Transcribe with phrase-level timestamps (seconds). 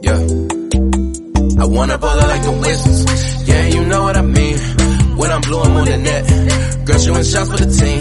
[0.00, 0.16] Yeah.
[1.60, 3.48] I wanna ball like the Wizards.
[3.48, 4.56] Yeah, you know what I mean.
[5.20, 6.24] When I'm blue, I'm on the net.
[6.86, 8.00] Girl shooting shots for the team.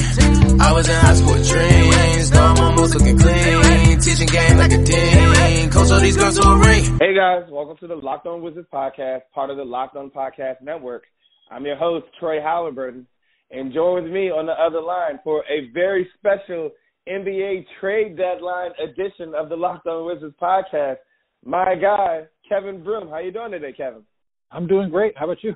[0.61, 2.31] I was in high school dreams.
[2.31, 3.99] Now I'm almost looking clean.
[3.99, 5.69] Teaching game like a dean.
[5.71, 6.83] Coach all these girls to a ring.
[7.03, 10.61] Hey guys, welcome to the Locked On Wizards podcast, part of the Locked On Podcast
[10.61, 11.03] Network.
[11.51, 13.07] I'm your host, Troy Halliburton,
[13.51, 16.71] and join with me on the other line for a very special
[17.09, 20.97] NBA trade deadline edition of the Locked On Wizards podcast.
[21.45, 23.09] My guy, Kevin Broom.
[23.09, 24.03] How you doing today, Kevin?
[24.51, 25.17] I'm doing great.
[25.17, 25.55] How about you?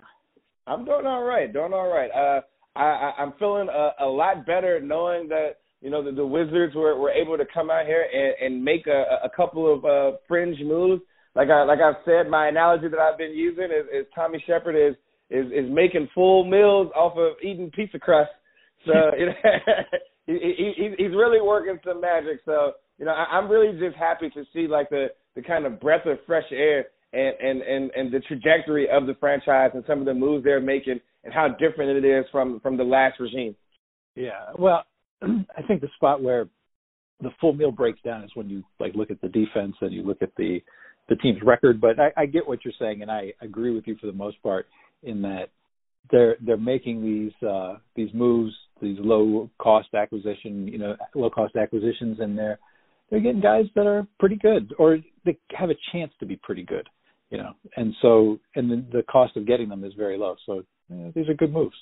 [0.65, 1.51] I'm doing all right.
[1.51, 2.09] Doing all right.
[2.11, 2.41] Uh,
[2.75, 6.75] I, I, I'm feeling a, a lot better knowing that you know the, the Wizards
[6.75, 10.17] were, were able to come out here and, and make a, a couple of uh,
[10.27, 11.01] fringe moves.
[11.35, 14.75] Like I like I've said, my analogy that I've been using is, is Tommy Sheppard
[14.75, 14.95] is
[15.29, 18.31] is is making full meals off of eating pizza crust.
[18.85, 19.33] So you know,
[20.27, 22.39] he, he, he's really working some magic.
[22.45, 25.79] So you know, I, I'm really just happy to see like the the kind of
[25.79, 29.99] breath of fresh air and, and, and, and the trajectory of the franchise and some
[29.99, 33.55] of the moves they're making and how different it is from, from the last regime.
[34.15, 34.51] Yeah.
[34.57, 34.83] Well,
[35.21, 36.47] I think the spot where
[37.21, 40.03] the full meal breaks down is when you like look at the defense and you
[40.03, 40.59] look at the
[41.09, 41.81] the team's record.
[41.81, 44.41] But I, I get what you're saying, and I agree with you for the most
[44.41, 44.67] part
[45.03, 45.49] in that
[46.11, 51.55] they're they're making these uh, these moves, these low cost acquisition, you know, low cost
[51.55, 52.59] acquisitions, and they're
[53.09, 56.63] they're getting guys that are pretty good or they have a chance to be pretty
[56.63, 56.87] good
[57.33, 60.35] you know, and so and the, the cost of getting them is very low.
[60.45, 60.63] So
[61.15, 61.75] these are good moves.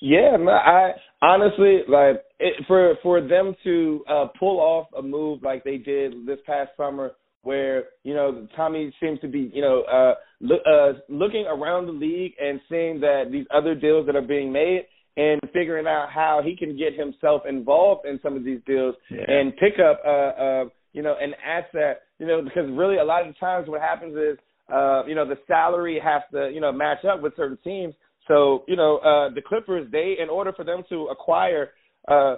[0.00, 5.64] Yeah, I honestly like it, for for them to uh, pull off a move like
[5.64, 10.14] they did this past summer, where you know Tommy seems to be you know uh,
[10.40, 14.52] look, uh, looking around the league and seeing that these other deals that are being
[14.52, 18.94] made and figuring out how he can get himself involved in some of these deals
[19.10, 19.24] yeah.
[19.26, 23.26] and pick up uh, uh, you know an asset you know, because really a lot
[23.26, 24.38] of the times what happens is,
[24.72, 27.94] uh, you know, the salary has to, you know, match up with certain teams.
[28.28, 31.70] So, you know, uh, the Clippers, they, in order for them to acquire,
[32.08, 32.36] uh,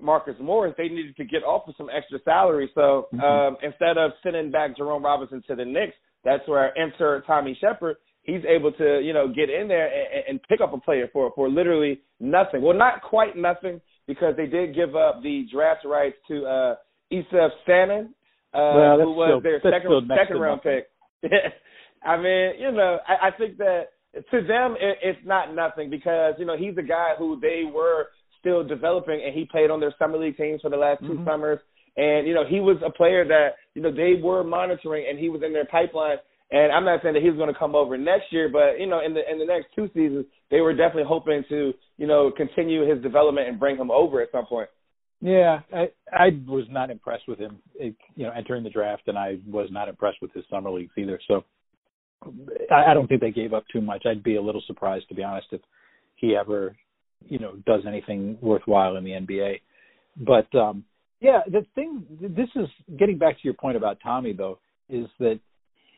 [0.00, 2.70] Marcus Morris, they needed to get off of some extra salary.
[2.74, 3.20] So mm-hmm.
[3.20, 5.94] um, instead of sending back Jerome Robinson to the Knicks,
[6.24, 7.96] that's where enter Tommy Sheppard.
[8.22, 11.32] He's able to, you know, get in there and, and pick up a player for
[11.34, 12.60] for literally nothing.
[12.62, 16.74] Well, not quite nothing because they did give up the draft rights to uh,
[17.12, 18.14] Issuf Sanon,
[18.54, 20.88] uh, well, who was still, their second second round pick.
[22.02, 26.34] I mean, you know, I, I think that to them it, it's not nothing because
[26.38, 28.08] you know he's a guy who they were
[28.40, 31.24] still developing and he played on their summer league teams for the last 2 mm-hmm.
[31.28, 31.60] summers
[31.96, 35.28] and you know he was a player that you know they were monitoring and he
[35.28, 36.16] was in their pipeline
[36.50, 39.00] and I'm not saying that he's going to come over next year but you know
[39.04, 42.88] in the in the next two seasons they were definitely hoping to you know continue
[42.88, 44.68] his development and bring him over at some point.
[45.20, 49.38] Yeah, I I was not impressed with him, you know, entering the draft, and I
[49.46, 51.20] was not impressed with his summer leagues either.
[51.28, 51.44] So
[52.70, 54.04] I, I don't think they gave up too much.
[54.06, 55.60] I'd be a little surprised, to be honest, if
[56.16, 56.74] he ever,
[57.28, 59.60] you know, does anything worthwhile in the NBA.
[60.16, 60.84] But um
[61.20, 62.66] yeah, the thing, this is
[62.98, 64.58] getting back to your point about Tommy though,
[64.88, 65.38] is that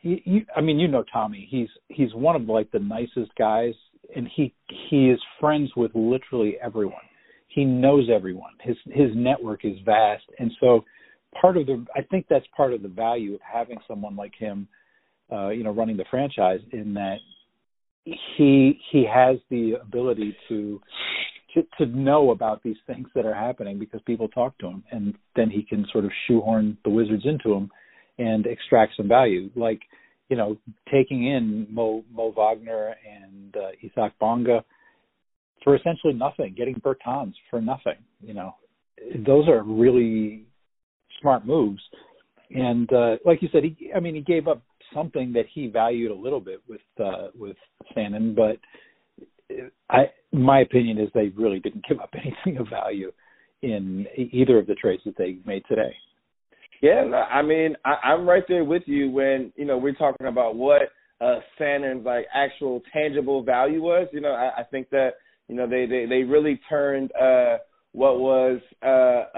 [0.01, 1.47] he, you, I mean, you know Tommy.
[1.49, 3.73] He's he's one of like the nicest guys,
[4.13, 4.53] and he
[4.89, 6.97] he is friends with literally everyone
[7.53, 8.53] he knows everyone.
[8.61, 10.83] His his network is vast, and so
[11.39, 14.67] part of the I think that's part of the value of having someone like him,
[15.31, 17.17] uh, you know, running the franchise in that
[18.05, 20.81] he he has the ability to
[21.53, 25.13] to, to know about these things that are happening because people talk to him, and
[25.35, 27.69] then he can sort of shoehorn the Wizards into them
[28.17, 29.81] and extract some value, like
[30.29, 30.57] you know
[30.91, 34.63] taking in Mo Mo Wagner and uh, Isaac Bonga
[35.63, 37.97] for essentially nothing, getting Bertans for nothing.
[38.21, 38.55] You know,
[39.25, 40.45] those are really
[41.21, 41.81] smart moves.
[42.51, 44.61] And uh, like you said, he I mean he gave up
[44.93, 47.57] something that he valued a little bit with uh, with
[47.93, 48.57] Sanon, but
[49.89, 53.11] I my opinion is they really didn't give up anything of value
[53.61, 55.95] in either of the trades that they made today.
[56.81, 60.55] Yeah, I mean I, I'm right there with you when you know we're talking about
[60.55, 60.81] what
[61.21, 64.07] uh Sanon's like actual tangible value was.
[64.11, 65.13] You know, I, I think that
[65.47, 67.57] you know, they they they really turned uh,
[67.91, 68.87] what was uh,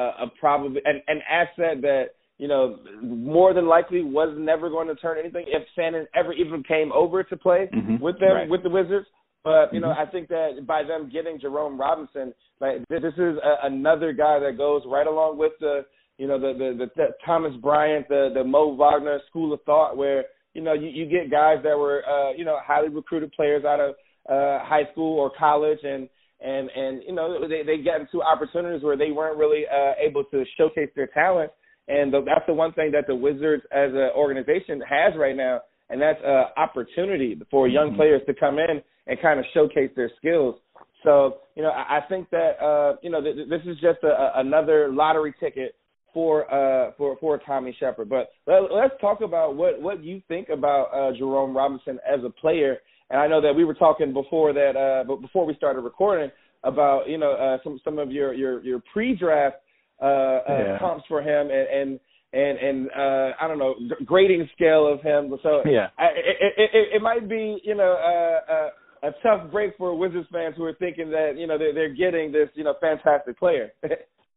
[0.01, 2.05] a, a probably an, an asset that
[2.37, 6.63] you know, more than likely was never going to turn anything if Sanon ever even
[6.63, 8.01] came over to play Mhm.
[8.01, 8.49] with them Right.
[8.49, 9.07] with the Wizards.
[9.43, 9.97] But you know, Mhm.
[9.97, 14.57] I think that by them getting Jerome Robinson, like this is a, another guy that
[14.57, 15.85] goes right along with the,
[16.17, 19.95] you know, the the, the, the Thomas Bryant, the the Mo Wagner school of thought,
[19.95, 23.63] where you know you, you get guys that were, uh, you know, highly recruited players
[23.63, 23.95] out of
[24.29, 26.09] uh, high school or college, and
[26.41, 30.23] and and you know they they get into opportunities where they weren't really uh, able
[30.25, 31.51] to showcase their talent,
[31.87, 35.61] and the, that's the one thing that the Wizards as an organization has right now,
[35.89, 37.97] and that's uh, opportunity for young Mhm.
[37.97, 40.55] players to come in and kind of showcase their skills.
[41.03, 44.07] So you know I, I think that uh, you know th- this is just a,
[44.07, 45.75] a, another lottery ticket
[46.13, 48.09] for uh for for Tommy Sheppard.
[48.09, 52.29] But let, let's talk about what what you think about uh Jerome Robinson as a
[52.29, 52.77] player.
[53.09, 56.31] And I know that we were talking before that uh but before we started recording
[56.63, 59.57] about you know uh some some of your your your pre-draft
[60.01, 60.79] uh, uh Yeah.
[60.79, 61.99] comps for him and and
[62.33, 63.75] and and uh I don't know
[64.05, 65.33] grading scale of him.
[65.43, 65.87] So Yeah.
[65.97, 68.69] I, it, it, it, might be you know uh, uh
[69.03, 72.31] a tough break for Wizards fans who are thinking that you know they're, they're getting
[72.31, 73.71] this you know fantastic player.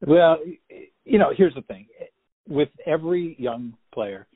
[0.07, 0.39] Well,
[1.05, 1.89] you know, here's the thing:
[2.49, 4.28] with every young player,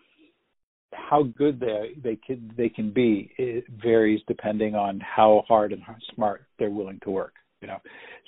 [0.92, 5.82] how good they they can they can be it varies depending on how hard and
[5.82, 7.34] how smart they're willing to work.
[7.60, 7.78] You know,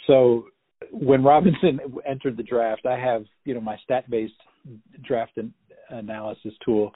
[0.06, 0.46] so
[0.90, 4.34] when Robinson entered the draft, I have you know my stat based
[5.02, 5.54] draft an-
[5.90, 6.92] analysis tool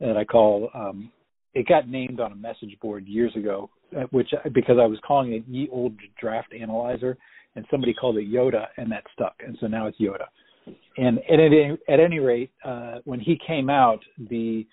[0.00, 0.70] that I call.
[0.74, 1.10] Um,
[1.54, 5.34] it got named on a message board years ago, uh, which because I was calling
[5.34, 7.16] it Ye Old Draft Analyzer,
[7.54, 10.26] and somebody called it Yoda, and that stuck, and so now it's Yoda.
[10.96, 14.00] And, and at, any, at any rate, uh, when he came out,
[14.30, 14.66] the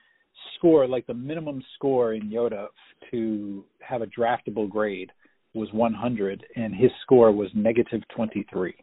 [0.58, 2.68] score, like the minimum score in Yoda
[3.12, 5.12] to have a draftable grade,
[5.54, 8.74] was 100, and his score was negative 23.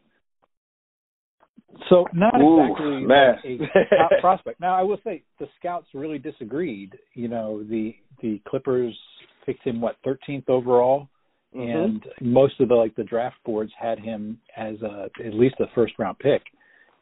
[1.89, 4.59] So not Ooh, exactly like a top prospect.
[4.59, 6.97] Now I will say the scouts really disagreed.
[7.13, 8.97] You know, the the Clippers
[9.45, 11.07] picked him what 13th overall,
[11.55, 11.83] Mhm.
[11.83, 15.67] and most of the like the draft boards had him as a at least a
[15.75, 16.41] first round pick.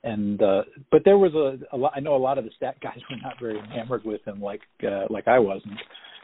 [0.03, 2.75] And uh but there was a, a lot I know a lot of the stat
[2.81, 5.79] guys were not very enamored with him like uh, like I wasn't,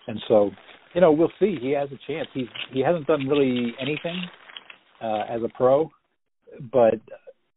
[0.08, 0.52] and so
[0.94, 1.58] you know we'll see.
[1.62, 2.28] He has a chance.
[2.34, 4.22] He's he hasn't done really anything
[5.02, 5.90] uh as a pro
[6.72, 6.96] but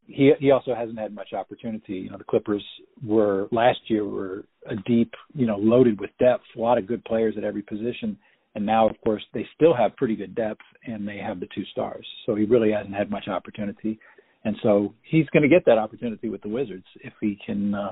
[0.05, 1.93] he he also hasn't had much opportunity.
[1.93, 2.63] You know the Clippers
[3.05, 7.03] were last year were a deep you know loaded with depth a lot of good
[7.05, 8.17] players at every position.
[8.55, 11.63] And now of course they still have pretty good depth and they have the two
[11.71, 12.07] stars.
[12.25, 13.99] So he really hasn't had much opportunity
[14.47, 17.91] and so he's going to get that opportunity with the Wizards if he can, uh,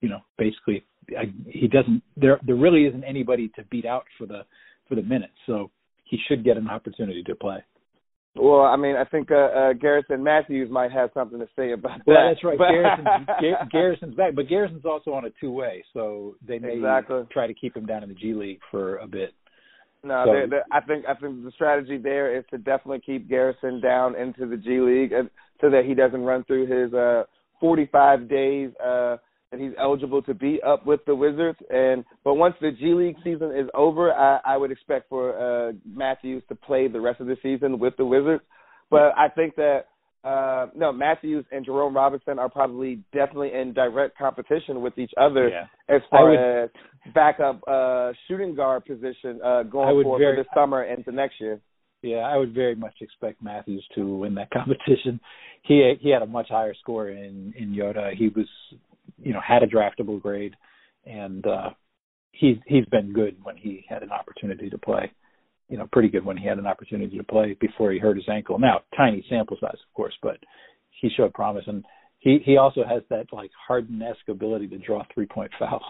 [0.00, 2.02] you know, basically I, he doesn't.
[2.16, 4.40] There there really isn't anybody to beat out for the
[4.88, 5.70] for the minutes, so
[6.04, 7.58] he should get an opportunity to play.
[8.36, 12.00] Well, I mean, I think uh, uh, Garrison Matthews might have something to say about
[12.06, 12.30] Well, that.
[12.34, 12.58] that's right.
[12.58, 17.22] Garrison's, Gar- Garrison's back, but Garrison's also on a two way, so they may Exactly.
[17.30, 19.34] try to keep him down in the G League for a bit.
[20.02, 23.28] No, So- they're, they're, I think I think the strategy there is to definitely keep
[23.28, 25.30] Garrison down into the G League and,
[25.60, 27.24] so that he doesn't run through his uh,
[27.60, 29.16] 45 days uh,
[29.50, 31.58] that he's eligible to be up with the Wizards.
[31.70, 35.72] And but once the G League season is over, I, I would expect for uh,
[35.86, 38.42] Matthews to play the rest of the season with the Wizards.
[38.90, 39.86] But I think that
[40.24, 45.48] uh, no Matthews and Jerome Robinson are probably definitely in direct competition with each other
[45.48, 45.66] Yeah.
[45.94, 46.70] as far would- as
[47.14, 51.38] backup uh shooting guard position uh going forward very- for this summer and the next
[51.38, 51.60] year.
[52.04, 55.18] Yeah, I would very much expect Matthews to win that competition.
[55.62, 58.14] He he had a much higher score in in Yoda.
[58.14, 58.46] He was,
[59.22, 60.54] you know, had a draftable grade,
[61.06, 61.70] and uh,
[62.32, 65.10] he's he's been good when he had an opportunity to play.
[65.70, 68.28] You know, pretty good when he had an opportunity to play before he hurt his
[68.28, 68.58] ankle.
[68.58, 70.36] Now, tiny sample size, of course, but
[71.00, 71.86] he showed promise, and
[72.18, 75.82] he he also has that like Harden-esque ability to draw three point fouls.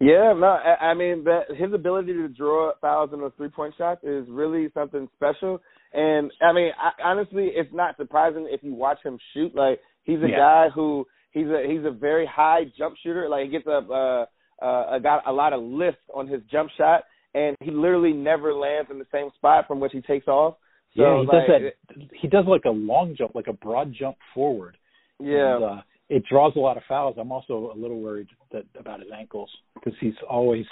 [0.00, 3.74] Yeah, no, I, I mean that his ability to draw fouls in those three point
[3.76, 5.60] shots is really something special.
[5.92, 9.54] And I mean, I, honestly, it's not surprising if you watch him shoot.
[9.54, 10.38] Like he's a Yeah.
[10.38, 13.28] guy who he's a he's a very high jump shooter.
[13.28, 14.26] Like he gets a
[14.62, 17.04] uh, uh, got a lot of lift on his jump shot,
[17.34, 20.56] and he literally never lands in the same spot from which he takes off.
[20.96, 22.08] So, yeah, he like, does that.
[22.20, 24.76] He does like a long jump, like a broad jump forward.
[25.18, 27.16] Yeah, And, uh, it draws a lot of fouls.
[27.18, 30.66] I'm also a little worried that about his ankles because he's always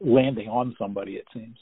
[0.00, 1.14] landing on somebody.
[1.14, 1.58] It seems.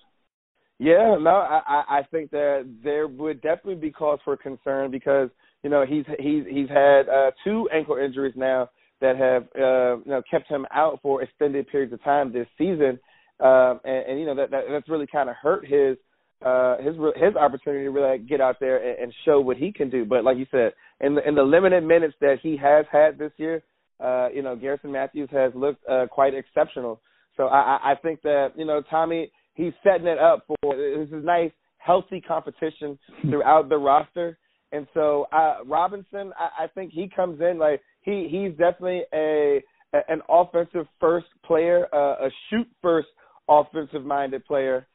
[0.78, 5.30] Yeah, no, I I think that there would definitely be cause for concern because
[5.64, 8.68] you know he's he's he's had uh, two ankle injuries now
[9.00, 13.00] that have uh, you know kept him out for extended periods of time this season,
[13.40, 15.96] um, and, and you know that, that that's really kind of hurt his
[16.44, 19.72] uh his his opportunity to really like, get out there and, and show what he
[19.72, 20.04] can do.
[20.04, 23.32] But like you said, in the in the limited minutes that he has had this
[23.36, 23.62] year,
[24.00, 27.00] uh, you know, Garrison Matthews has looked uh, quite exceptional.
[27.36, 31.24] So I, I think that you know Tommy he's setting it up for this is
[31.24, 34.38] nice, healthy competition throughout the roster.
[34.72, 39.62] And so uh, Robinson, I, I think he comes in like he he's definitely a,
[40.08, 43.08] an offensive first player, uh, a shoot first
[43.48, 44.86] offensive minded player.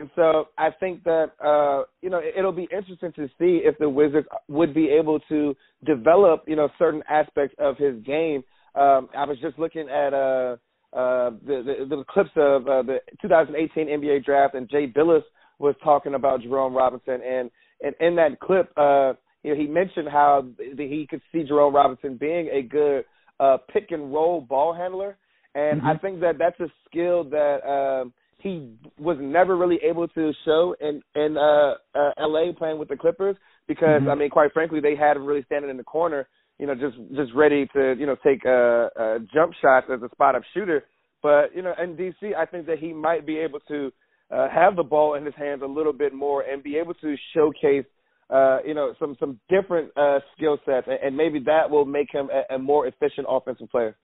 [0.00, 3.88] And so I think that uh, you know it'll be interesting to see if the
[3.88, 5.54] Wizards would be able to
[5.84, 8.42] develop you know certain aspects of his game.
[8.74, 10.56] Um, I was just looking at uh,
[10.96, 15.22] uh, the, the the clips of uh, the 2018 NBA draft, and Jay Bilas
[15.58, 17.50] was talking about Jerome Robinson, and
[17.82, 22.16] and in that clip, uh, you know, he mentioned how he could see Jerome Robinson
[22.16, 23.04] being a good
[23.38, 25.18] uh, pick and roll ball handler,
[25.54, 25.88] and mm-hmm.
[25.88, 28.08] I think that that's a skill that uh,
[28.42, 32.96] he was never really able to show in in uh, uh, LA playing with the
[32.96, 33.36] Clippers
[33.68, 34.10] because mm-hmm.
[34.10, 36.28] I mean, quite frankly, they had him really standing in the corner,
[36.58, 40.08] you know, just just ready to you know take a, a jump shots as a
[40.10, 40.84] spot up shooter.
[41.22, 43.92] But you know, in DC, I think that he might be able to
[44.30, 47.16] uh, have the ball in his hands a little bit more and be able to
[47.34, 47.84] showcase
[48.30, 52.06] uh, you know, some some different uh, skill sets, and, and maybe that will make
[52.12, 53.96] him a, a more efficient offensive player.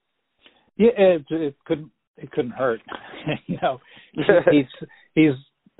[0.77, 2.81] Yeah, it, it couldn't it couldn't hurt.
[3.47, 3.81] you know,
[4.51, 4.67] he's
[5.15, 5.35] he's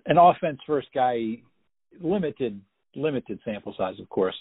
[0.07, 1.37] an offense first guy,
[2.01, 2.61] limited
[2.95, 4.35] limited sample size, of course,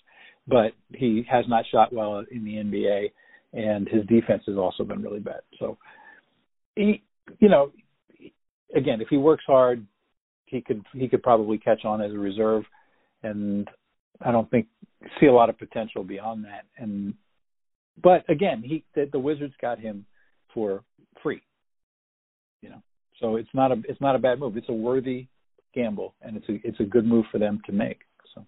[0.47, 3.11] but he has not shot well in the NBA,
[3.53, 5.41] and his defense has also been really bad.
[5.59, 5.77] So,
[6.75, 7.03] he,
[7.39, 7.71] you know,
[8.75, 9.85] again, if he works hard,
[10.45, 12.63] he could he could probably catch on as a reserve,
[13.23, 13.67] and
[14.21, 14.67] I don't think
[15.19, 16.65] see a lot of potential beyond that.
[16.77, 17.15] And
[18.01, 20.05] but again, he the, the Wizards got him
[20.53, 20.83] for
[21.23, 21.41] free.
[23.19, 24.57] So it's not a it's not a bad move.
[24.57, 25.27] It's a worthy
[25.73, 27.99] gamble, and it's a it's a good move for them to make.
[28.33, 28.45] So.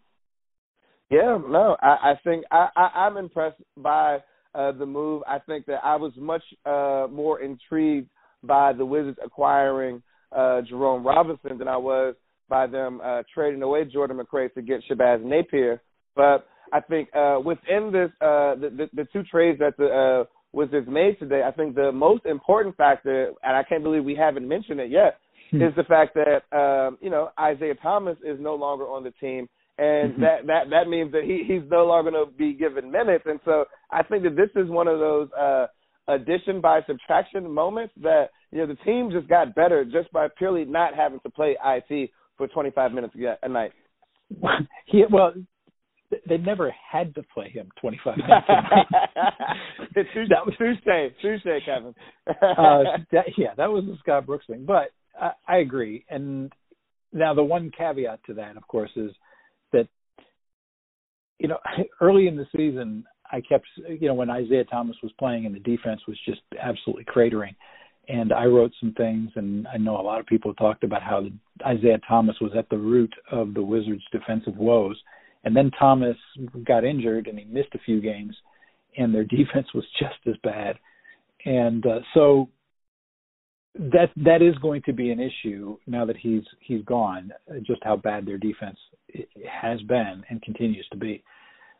[1.09, 4.17] Yeah, no, I, I think I, I I'm impressed by
[4.53, 5.23] uh, the move.
[5.27, 8.09] I think that I was much uh, more intrigued
[8.43, 10.01] by the Wizards acquiring
[10.35, 12.15] uh, Jerome Robinson than I was
[12.49, 15.81] by them uh, trading away Jordan McRae to get Shabazz Napier.
[16.15, 20.23] But I think uh, within this, uh, the, the, the two trades that the uh,
[20.57, 24.47] Wizards made today, I think the most important factor, and I can't believe we haven't
[24.47, 25.19] mentioned it yet,
[25.51, 25.61] hmm.
[25.61, 29.47] is the fact that um, you know Isaiah Thomas is no longer on the team,
[29.77, 30.21] and mm-hmm.
[30.21, 33.39] that that that means that he he's no longer going to be given minutes, and
[33.45, 35.67] so I think that this is one of those uh,
[36.07, 40.65] addition by subtraction moments that you know the team just got better just by purely
[40.65, 43.73] not having to play IT for 25 minutes a night.
[44.85, 45.33] he, well,
[46.27, 49.95] they never had to play him 25 minutes a
[50.29, 51.93] that was Tuesday, Tuesday, Kevin.
[52.27, 54.65] uh, that, yeah, that was the Scott Brooks thing.
[54.65, 56.05] But I, I agree.
[56.09, 56.51] And
[57.11, 59.11] now the one caveat to that, of course, is
[59.73, 59.87] that
[61.39, 61.59] you know
[62.01, 65.59] early in the season I kept you know when Isaiah Thomas was playing and the
[65.59, 67.55] defense was just absolutely cratering
[68.09, 71.25] and I wrote some things, and I know a lot of people talked about how
[71.65, 74.97] Isaiah Thomas was at the root of the Wizards' defensive woes.
[75.43, 76.17] And then Thomas
[76.65, 78.35] got injured, and he missed a few games,
[78.97, 80.77] and their defense was just as bad.
[81.45, 82.49] And uh, so
[83.75, 87.31] that that is going to be an issue now that he's he's gone.
[87.65, 88.77] Just how bad their defense
[89.49, 91.23] has been and continues to be.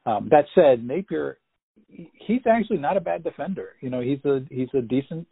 [0.05, 1.39] Um, that said, Napier,
[1.87, 3.71] he's actually not a bad defender.
[3.81, 5.27] You know, he's a he's a decent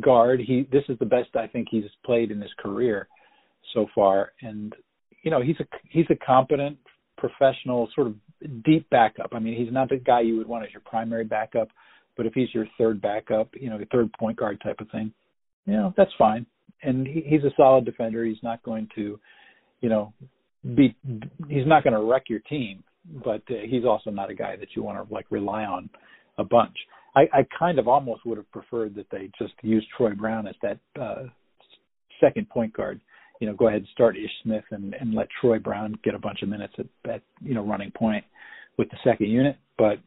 [0.00, 0.40] guard.
[0.40, 3.08] He this is the best I think he's played in his career
[3.72, 4.74] so far, and
[5.22, 6.78] you know he's a he's a competent
[7.16, 8.14] professional sort of
[8.64, 9.30] deep backup.
[9.32, 11.68] I mean, he's not the guy you would want as your primary backup,
[12.16, 15.12] but if he's your third backup, you know, third point guard type of thing,
[15.66, 16.46] you know, that's fine.
[16.82, 18.24] And he, he's a solid defender.
[18.24, 19.18] He's not going to,
[19.80, 20.12] you know,
[20.74, 20.96] be
[21.48, 22.82] he's not going to wreck your team,
[23.24, 25.90] but uh, he's also not a guy that you want to like rely on
[26.38, 26.76] a bunch.
[27.16, 30.54] I, I kind of almost would have preferred that they just used Troy Brown as
[30.62, 31.24] that uh,
[32.20, 33.00] second point guard.
[33.40, 36.18] You know, go ahead and start Ish Smith and, and let Troy Brown get a
[36.18, 38.24] bunch of minutes at, at you know running point
[38.78, 39.56] with the second unit.
[39.76, 39.98] But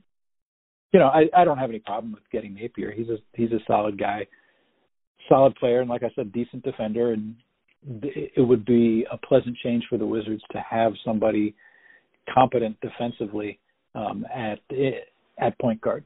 [0.94, 2.92] you know, I, I don't have any problem with getting Napier.
[2.92, 4.28] He's a he's a solid guy,
[5.28, 7.14] solid player, and like I said, decent defender.
[7.14, 7.36] And
[8.04, 11.56] it would be a pleasant change for the Wizards to have somebody
[12.34, 13.60] competent defensively
[13.96, 14.60] um, at
[15.40, 16.04] at point guard.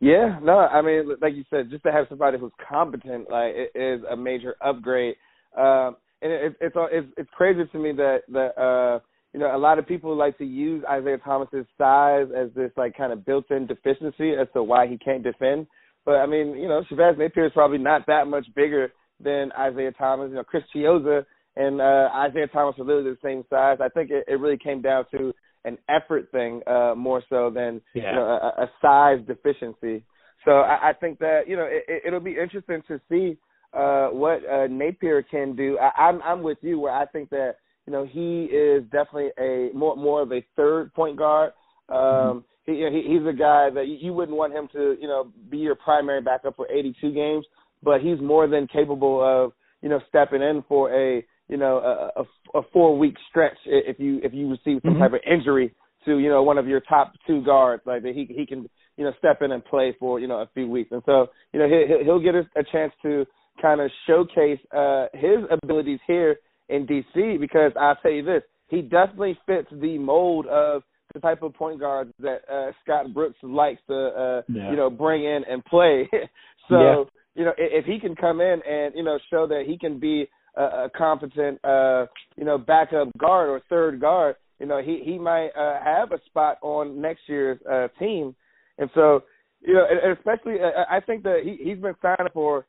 [0.00, 4.00] Yeah, no, I mean, like you said, just to have somebody who's competent, like, is
[4.08, 5.16] a major upgrade.
[5.58, 9.00] Um, and it, it's it's it's crazy to me that that uh,
[9.32, 12.96] you know a lot of people like to use Isaiah Thomas's size as this like
[12.96, 15.66] kind of built-in deficiency as to why he can't defend.
[16.04, 19.92] But I mean, you know, Shabazz Napier is probably not that much bigger than Isaiah
[19.92, 20.30] Thomas.
[20.30, 21.24] You know, Chris Chiozza
[21.56, 23.78] and uh, Isaiah Thomas are literally the same size.
[23.80, 25.32] I think it, it really came down to
[25.64, 28.10] an effort thing uh, more so than yeah.
[28.10, 30.04] you know, a, a size deficiency.
[30.44, 33.36] So I, I think that you know it, it'll be interesting to see
[33.72, 35.78] uh, what uh, Napier can do.
[35.78, 37.56] I, I'm I'm with you where I think that
[37.86, 41.52] you know he is definitely a more more of a third point guard.
[41.88, 42.72] Um, mm-hmm.
[42.72, 45.74] he, he he's a guy that you wouldn't want him to you know be your
[45.74, 47.46] primary backup for 82 games,
[47.82, 52.20] but he's more than capable of you know stepping in for a you know a,
[52.20, 55.00] a, a four week stretch if you if you receive some mm-hmm.
[55.00, 58.26] type of injury to you know one of your top two guards like that he
[58.34, 61.02] he can you know step in and play for you know a few weeks and
[61.06, 63.24] so you know he he'll get a, a chance to
[63.60, 66.36] kind of showcase uh his abilities here
[66.68, 70.82] in DC because I'll tell you this he definitely fits the mold of
[71.14, 74.70] the type of point guard that uh Scott Brooks likes to uh yeah.
[74.70, 76.08] you know bring in and play
[76.68, 77.04] so yeah.
[77.34, 80.26] you know if he can come in and you know show that he can be
[80.56, 85.18] a, a competent uh you know backup guard or third guard you know, he he
[85.18, 88.34] might uh, have a spot on next year's uh, team,
[88.78, 89.22] and so
[89.60, 92.66] you know, and especially uh, I think that he he's been signed for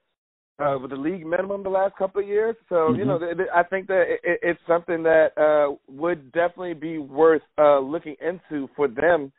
[0.60, 2.56] uh, with the league minimum the last couple of years.
[2.68, 3.00] So mm-hmm.
[3.00, 6.98] you know, th- th- I think that it, it's something that uh, would definitely be
[6.98, 9.32] worth uh, looking into for them.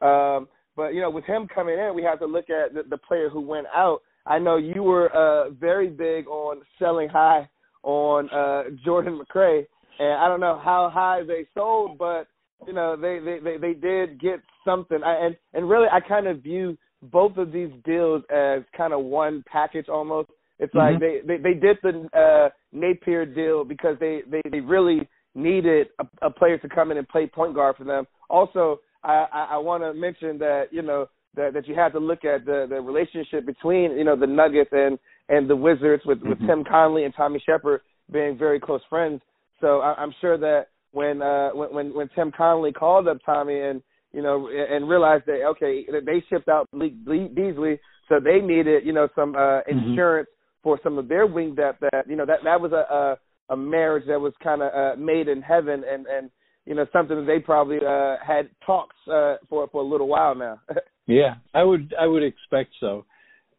[0.00, 2.98] Um, but you know, with him coming in, we have to look at the, the
[2.98, 4.00] player who went out.
[4.26, 7.48] I know you were uh, very big on selling high
[7.82, 9.64] on uh, Jordan McRae
[9.98, 12.28] and I don't know how high they sold, but
[12.66, 15.02] you know they they they, they did get something.
[15.04, 19.00] I, and and really, I kind of view both of these deals as kind of
[19.04, 20.30] one package almost.
[20.58, 20.92] It's mm-hmm.
[20.92, 25.88] like they, they they did the uh, Napier deal because they they they really needed
[25.98, 28.06] a, a player to come in and play point guard for them.
[28.28, 31.98] Also, I I, I want to mention that you know that that you have to
[31.98, 34.98] look at the the relationship between you know the Nuggets and
[35.28, 36.46] and the Wizards with with mm-hmm.
[36.46, 39.20] Tim Connelly and Tommy Sheppard being very close friends.
[39.60, 43.60] So I, I'm sure that when uh when when when Tim Connelly called up Tommy
[43.60, 48.92] and you know and realized that okay they shipped out Beasley so they needed you
[48.92, 49.90] know some uh mm-hmm.
[49.90, 50.28] insurance.
[50.62, 53.56] For some of their wing depth that you know that that was a a, a
[53.56, 56.30] marriage that was kind of uh, made in heaven and and
[56.66, 60.34] you know something that they probably uh had talks uh for for a little while
[60.34, 60.60] now.
[61.06, 63.04] yeah, I would I would expect so.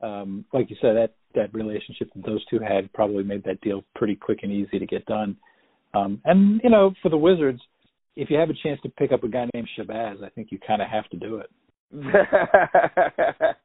[0.02, 3.84] Um like you said that that relationship that those two had probably made that deal
[3.96, 5.38] pretty quick and easy to get done.
[5.94, 7.62] Um, and you know, for the Wizards,
[8.16, 10.60] if you have a chance to pick up a guy named Shabazz, I think you
[10.66, 11.50] kind of have to do it.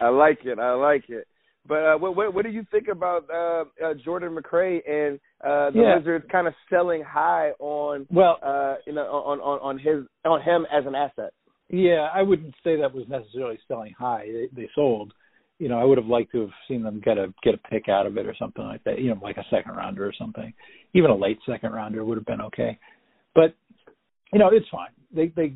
[0.00, 0.58] I like it.
[0.58, 1.26] I like it.
[1.68, 5.70] But uh, what, what, what do you think about uh, uh, Jordan McRae and uh,
[5.70, 5.98] the yeah.
[5.98, 10.40] Wizards kind of selling high on well, uh, you know, on, on on his on
[10.40, 11.32] him as an asset?
[11.68, 14.26] Yeah, I wouldn't say that was necessarily selling high.
[14.26, 15.12] They, they sold
[15.58, 17.88] you know, I would have liked to have seen them get a get a pick
[17.88, 19.00] out of it or something like that.
[19.00, 20.52] You know, like a second rounder or something.
[20.94, 22.78] Even a late second rounder would have been okay.
[23.34, 23.54] But
[24.32, 24.90] you know, it's fine.
[25.12, 25.54] They they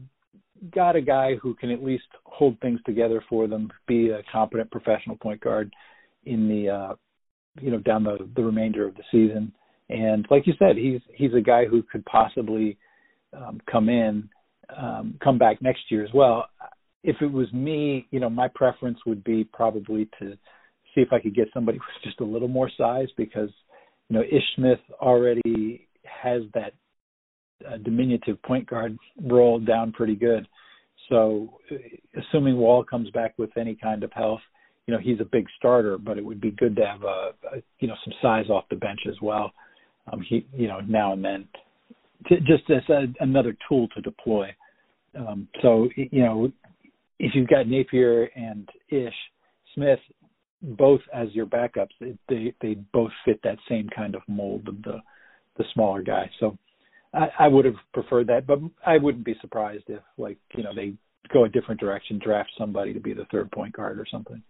[0.74, 4.70] got a guy who can at least hold things together for them, be a competent
[4.70, 5.72] professional point guard
[6.24, 6.94] in the uh
[7.60, 9.52] you know down the the remainder of the season.
[9.88, 12.78] And like you said, he's he's a guy who could possibly
[13.36, 14.28] um, come in,
[14.76, 16.46] um, come back next year as well
[17.04, 20.32] if it was me, you know, my preference would be probably to
[20.94, 23.50] see if I could get somebody with just a little more size because,
[24.08, 26.72] you know, Ish Smith already has that
[27.68, 30.46] uh, diminutive point guard role down pretty good.
[31.08, 34.40] So, uh, assuming Wall comes back with any kind of health,
[34.86, 37.62] you know, he's a big starter, but it would be good to have a, a
[37.80, 39.52] you know some size off the bench as well.
[40.12, 41.48] Um, he, you know, now and then,
[42.26, 44.54] to, just as a, another tool to deploy.
[45.16, 46.50] Um, so, you know,
[47.18, 49.14] if you've got Napier and Ish
[49.74, 50.00] Smith
[50.62, 51.90] both as your backups,
[52.28, 55.00] they they both fit that same kind of mold of the
[55.58, 56.30] the smaller guy.
[56.40, 56.56] So
[57.12, 60.74] I, I would have preferred that, but I wouldn't be surprised if like you know
[60.74, 60.94] they
[61.32, 64.42] go a different direction, draft somebody to be the third point guard or something.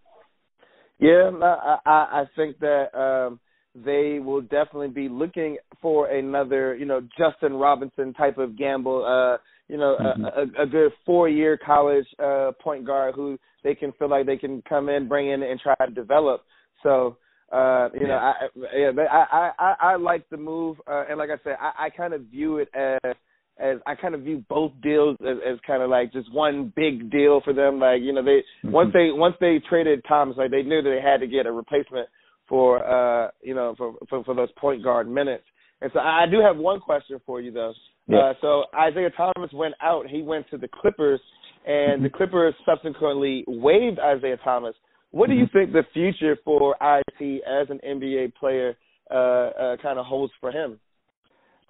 [0.99, 3.39] Yeah, I I, I think that um
[3.75, 9.03] they will definitely be looking for another, you know, Justin Robinson type of gamble.
[9.03, 10.25] Uh, you know, mm-hmm.
[10.59, 14.37] a, a good four year college uh point guard who they can feel like they
[14.37, 16.43] can come in, bring in and try to develop.
[16.83, 17.17] So
[17.51, 18.07] uh, you yeah.
[18.07, 18.33] know, I
[18.75, 22.13] yeah, I, I I like the move, uh, and like I said, I, I kind
[22.13, 23.15] of view it as
[23.59, 27.11] as I kind of view both deals as, as kind of like just one big
[27.11, 27.79] deal for them.
[27.79, 28.71] Like you know, they mm-hmm.
[28.71, 31.51] once they once they traded Thomas, like they knew that they had to get a
[31.51, 32.07] replacement
[32.47, 35.43] for uh you know for for, for those point guard minutes.
[35.81, 37.73] And so I do have one question for you though.
[38.07, 38.17] Yeah.
[38.17, 40.07] Uh, so Isaiah Thomas went out.
[40.07, 41.21] He went to the Clippers,
[41.65, 42.03] and mm-hmm.
[42.03, 44.75] the Clippers subsequently waived Isaiah Thomas.
[45.11, 45.57] What do you mm-hmm.
[45.57, 48.75] think the future for IT as an NBA player
[49.11, 50.79] uh, uh, kind of holds for him?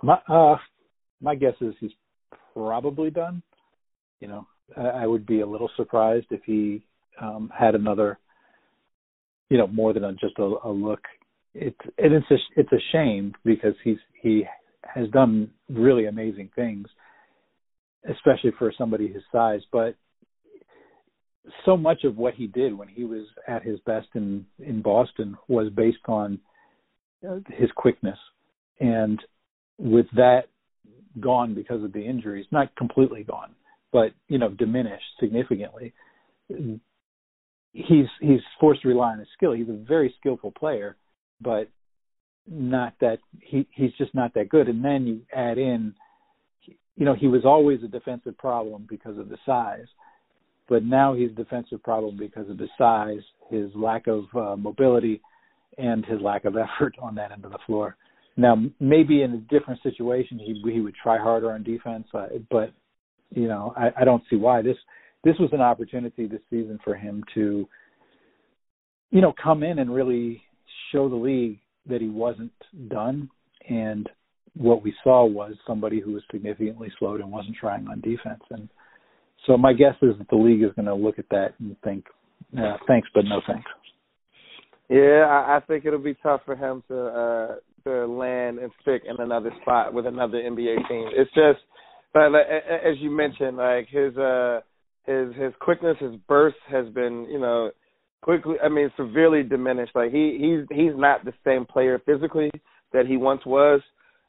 [0.01, 0.55] My uh,
[1.23, 1.91] my guess is he's
[2.53, 3.41] probably done.
[4.19, 6.83] You know, I, I would be a little surprised if he
[7.19, 8.19] um, had another
[9.53, 11.01] you know, more than a, just a, a look.
[11.53, 14.45] It's and it's a, it's a shame because he's he
[14.83, 16.87] has done really amazing things,
[18.09, 19.61] especially for somebody his size.
[19.71, 19.95] But
[21.65, 25.37] so much of what he did when he was at his best in in Boston
[25.47, 26.39] was based on
[27.27, 28.17] uh, his quickness,
[28.79, 29.19] and
[29.77, 30.45] with that
[31.19, 33.55] gone because of the injuries, not completely gone,
[33.91, 35.93] but you know diminished significantly.
[37.71, 39.53] He's he's forced to rely on his skill.
[39.53, 40.95] He's a very skillful player,
[41.41, 41.69] but
[42.47, 44.67] not that he he's just not that good.
[44.67, 45.93] And then you add in,
[46.95, 49.87] you know, he was always a defensive problem because of the size,
[50.67, 55.21] but now he's a defensive problem because of his size, his lack of uh, mobility,
[55.77, 57.95] and his lack of effort on that end of the floor.
[58.35, 62.73] Now, maybe in a different situation, he he would try harder on defense, uh, but
[63.29, 64.77] you know, I, I don't see why this
[65.23, 67.67] this was an opportunity this season for him to,
[69.11, 70.41] you know, come in and really
[70.91, 72.51] show the league that he wasn't
[72.89, 73.29] done.
[73.69, 74.09] And
[74.55, 78.41] what we saw was somebody who was significantly slowed and wasn't trying on defense.
[78.49, 78.67] And
[79.47, 82.05] so my guess is that the league is going to look at that and think,
[82.57, 83.69] uh, thanks, but no thanks.
[84.89, 89.03] Yeah, I, I think it'll be tough for him to uh to land and stick
[89.05, 91.09] in another spot with another NBA team.
[91.13, 91.59] It's just,
[92.13, 94.61] but like, as you mentioned, like his uh
[95.05, 97.71] his his quickness, his burst has been, you know,
[98.21, 98.55] quickly.
[98.63, 99.93] I mean, severely diminished.
[99.95, 102.51] Like he he's he's not the same player physically
[102.93, 103.81] that he once was.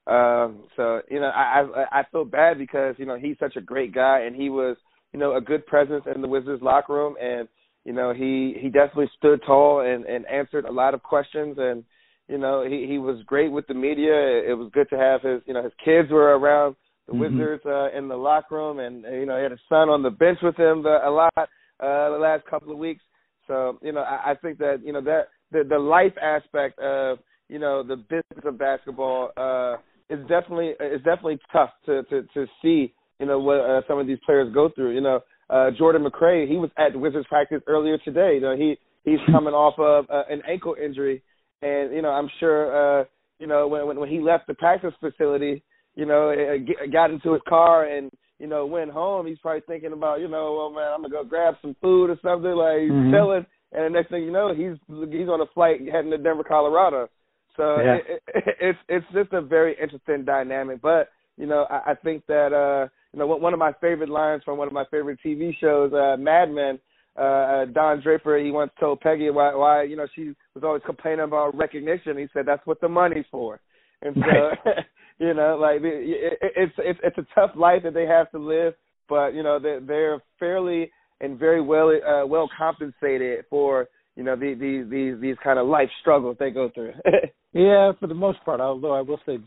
[0.08, 3.60] Um, so you know, I, I I feel bad because you know he's such a
[3.60, 4.76] great guy and he was
[5.12, 7.46] you know a good presence in the Wizards locker room and
[7.84, 11.84] you know he he definitely stood tall and and answered a lot of questions and
[12.28, 14.12] you know he he was great with the media.
[14.12, 17.38] It was good to have his you know his kids were around the mm-hmm.
[17.38, 20.10] Wizards uh, in the locker room and you know he had a son on the
[20.10, 23.02] bench with him the, a lot uh, the last couple of weeks.
[23.46, 27.18] So you know, I, I think that you know that the the life aspect of
[27.48, 29.74] you know the business of basketball uh,
[30.08, 32.94] is definitely is definitely tough to to to see.
[33.20, 34.94] You know what uh, some of these players go through.
[34.94, 38.34] You know, uh, Jordan McRae, he was at the Wizards practice earlier today.
[38.34, 41.22] You know, he he's coming off of uh, an ankle injury,
[41.64, 43.04] and you know, I'm sure uh,
[43.38, 45.62] you know when when he left the practice facility,
[45.94, 49.92] you know, it, got into his car and you know, went home, he's probably thinking
[49.92, 52.50] about, you know, well, man, I'm gonna go grab some food or something.
[52.50, 53.12] Like he's mm-hmm.
[53.12, 54.76] chilling, and the next thing you know, he's
[55.10, 57.08] he's on a flight heading to Denver, Colorado.
[57.56, 57.96] So yeah.
[57.96, 60.82] it, it, it's it's just a very interesting dynamic.
[60.82, 64.42] But you know, I, I think that uh, you know, one of my favorite lines
[64.44, 66.78] from one of my favorite TV shows, uh, Mad Men.
[67.16, 71.24] Uh, Don Draper, he once told Peggy why, why, you know, she was always complaining
[71.24, 72.18] about recognition.
[72.18, 73.60] He said that's what the money's for.
[74.02, 74.72] And so,
[75.18, 78.74] you know, like it, it's it's it's a tough life that they have to live,
[79.08, 84.36] but you know they're they're fairly and very well uh, well compensated for you know
[84.36, 86.92] these these these these kind of life struggles they go through.
[87.52, 88.60] yeah, for the most part.
[88.60, 89.38] Although I will say,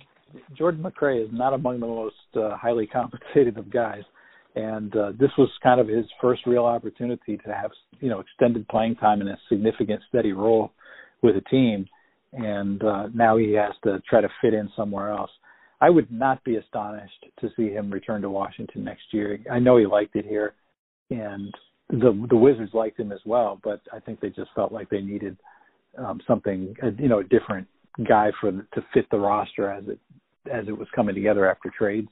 [0.58, 4.03] Jordan McRae is not among the most uh, highly compensated of guys,
[4.57, 8.67] and uh, this was kind of his first real opportunity to have you know extended
[8.67, 10.71] playing time in a significant, steady role
[11.21, 11.87] with a team
[12.33, 15.31] and uh, now he has to try to fit in somewhere else.
[15.79, 19.39] I would not be astonished to see him return to Washington next year.
[19.51, 20.53] I know he liked it here,
[21.11, 21.53] and
[21.89, 23.59] the the Wizards liked him as well.
[23.63, 25.37] But I think they just felt like they needed
[25.97, 27.67] um, something, you know, a different
[28.07, 29.99] guy for to fit the roster as it
[30.51, 32.09] as it was coming together after trades,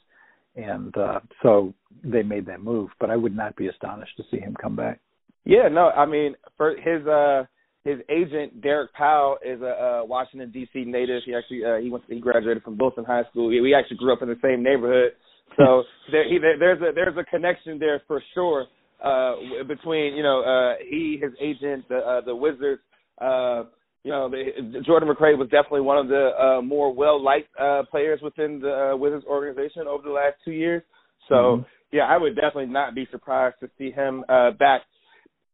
[0.55, 2.89] and uh, so they made that move.
[2.99, 4.99] But I would not be astonished to see him come back.
[5.43, 7.43] Yeah, no, I mean, for his uh
[7.83, 10.85] his agent Derek Powell is a, a Washington D.C.
[10.85, 11.21] native.
[11.25, 13.47] He actually uh, he went he graduated from Wilson High School.
[13.47, 15.11] We, we actually grew up in the same neighborhood,
[15.57, 18.65] so there, he, there, there's a there's a connection there for sure
[19.03, 19.35] uh,
[19.67, 22.81] between you know uh, he his agent the uh, the Wizards.
[23.21, 23.63] Uh,
[24.05, 27.81] you know, the, Jordan McRae was definitely one of the uh, more well liked uh,
[27.89, 30.83] players within the uh, Wizards organization over the last two years.
[31.27, 31.63] So mm-hmm.
[31.91, 34.81] yeah, I would definitely not be surprised to see him uh, back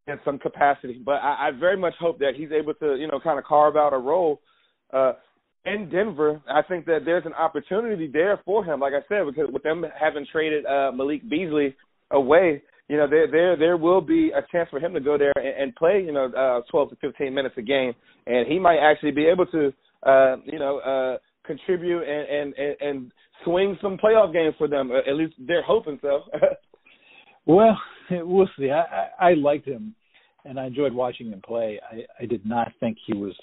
[0.05, 1.01] in some capacity.
[1.03, 3.77] But I, I very much hope that he's able to, you know, kind of carve
[3.77, 4.41] out a role
[4.93, 5.13] uh,
[5.63, 6.41] in Denver.
[6.49, 8.81] I think that there's an opportunity there for him.
[8.81, 11.73] Like I said, because with them having traded uh, Malik Beasley
[12.11, 15.31] away, you know, there there there will be a chance for him to go there
[15.37, 17.93] and, and play, you know, uh, 12 to 15 minutes a game,
[18.27, 19.71] and he might actually be able to,
[20.05, 23.11] uh, you know, uh, contribute and and and
[23.45, 24.91] swing some playoff games for them.
[24.91, 26.23] At least they're hoping so.
[27.47, 27.75] Well,
[28.11, 28.69] we'll see.
[28.69, 29.95] I, I, I liked him,
[30.45, 31.79] and I enjoyed watching him play.
[31.91, 33.33] I, I did not think he was.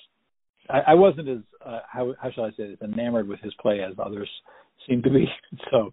[0.70, 3.80] I, I wasn't as uh, how how shall I say this enamored with his play
[3.80, 4.30] as others
[4.88, 5.26] seem to be.
[5.72, 5.90] So,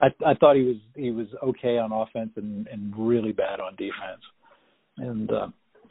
[0.00, 3.76] I I thought he was he was okay on offense and and really bad on
[3.76, 4.22] defense,
[4.98, 5.48] and uh,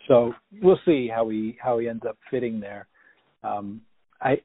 [0.07, 2.87] so we'll see how he how he ends up fitting there.
[3.43, 3.81] Um,
[4.21, 4.41] I,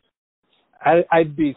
[0.81, 1.57] I I'd be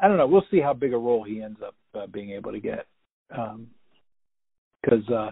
[0.00, 0.26] I don't know.
[0.26, 2.86] We'll see how big a role he ends up uh, being able to get
[3.28, 5.30] because um, uh,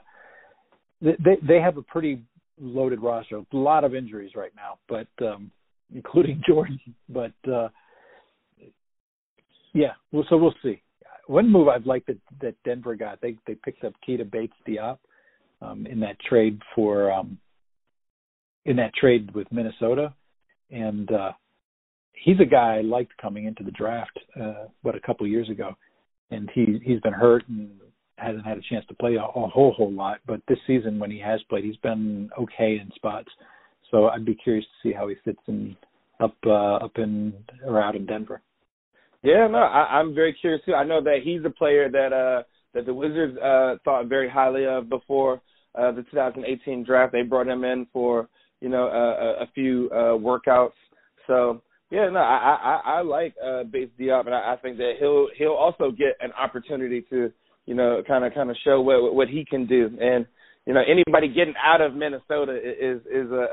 [1.00, 2.22] they they have a pretty
[2.60, 5.50] loaded roster, a lot of injuries right now, but um,
[5.94, 6.80] including Jordan.
[7.08, 7.68] But uh,
[9.72, 10.80] yeah, well, so we'll see.
[11.32, 14.98] One move I've liked that that Denver got they they picked up Keita Bates Diop
[15.62, 17.38] um, in that trade for um,
[18.66, 20.12] in that trade with Minnesota,
[20.70, 21.32] and uh,
[22.12, 25.74] he's a guy I liked coming into the draft, uh, what a couple years ago,
[26.30, 27.70] and he he's been hurt and
[28.18, 30.18] hasn't had a chance to play a, a whole whole lot.
[30.26, 33.30] But this season, when he has played, he's been okay in spots.
[33.90, 35.78] So I'd be curious to see how he fits in
[36.20, 37.32] up uh, up in
[37.64, 38.42] or out in Denver.
[39.22, 40.74] Yeah, no, I, I'm very curious too.
[40.74, 42.42] I know that he's a player that uh
[42.74, 45.40] that the Wizards uh thought very highly of before
[45.78, 47.12] uh the 2018 draft.
[47.12, 48.28] They brought him in for
[48.60, 50.72] you know a, a few uh workouts.
[51.26, 54.94] So yeah, no, I I, I like uh Bates Diop, and I, I think that
[54.98, 57.30] he'll he'll also get an opportunity to
[57.66, 59.86] you know kind of kind of show what what he can do.
[60.00, 60.26] And
[60.66, 63.46] you know anybody getting out of Minnesota is is a,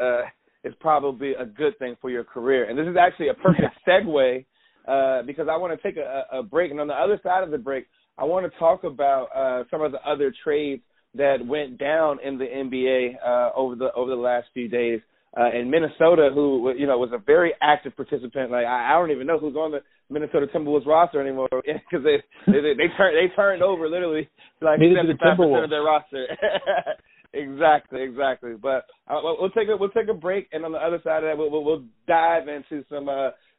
[0.64, 2.68] a is probably a good thing for your career.
[2.70, 4.46] And this is actually a perfect segue
[4.88, 6.72] uh, because I want to take a, a break.
[6.72, 7.88] And on the other side of the break,
[8.18, 10.82] I want to talk about uh, some of the other trades
[11.16, 15.02] that went down in the NBA uh, over the over the last few days
[15.38, 18.52] uh, in Minnesota, who you know was a very active participant.
[18.52, 22.18] Like I, I don't even know who's on the Minnesota Timberwolves roster anymore because they,
[22.48, 24.30] they they they turned they turned over literally
[24.62, 26.28] like seventy five percent of their roster.
[27.34, 28.54] exactly, exactly.
[28.62, 31.30] But uh, we'll take a we'll take a break, and on the other side of
[31.30, 33.30] that, we'll we'll, we'll dive into some uh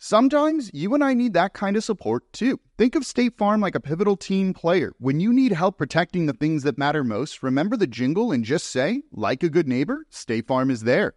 [0.00, 2.60] Sometimes you and I need that kind of support too.
[2.76, 4.92] Think of State Farm like a pivotal team player.
[4.98, 8.68] When you need help protecting the things that matter most, remember the jingle and just
[8.68, 11.14] say, like a good neighbor, State Farm is there.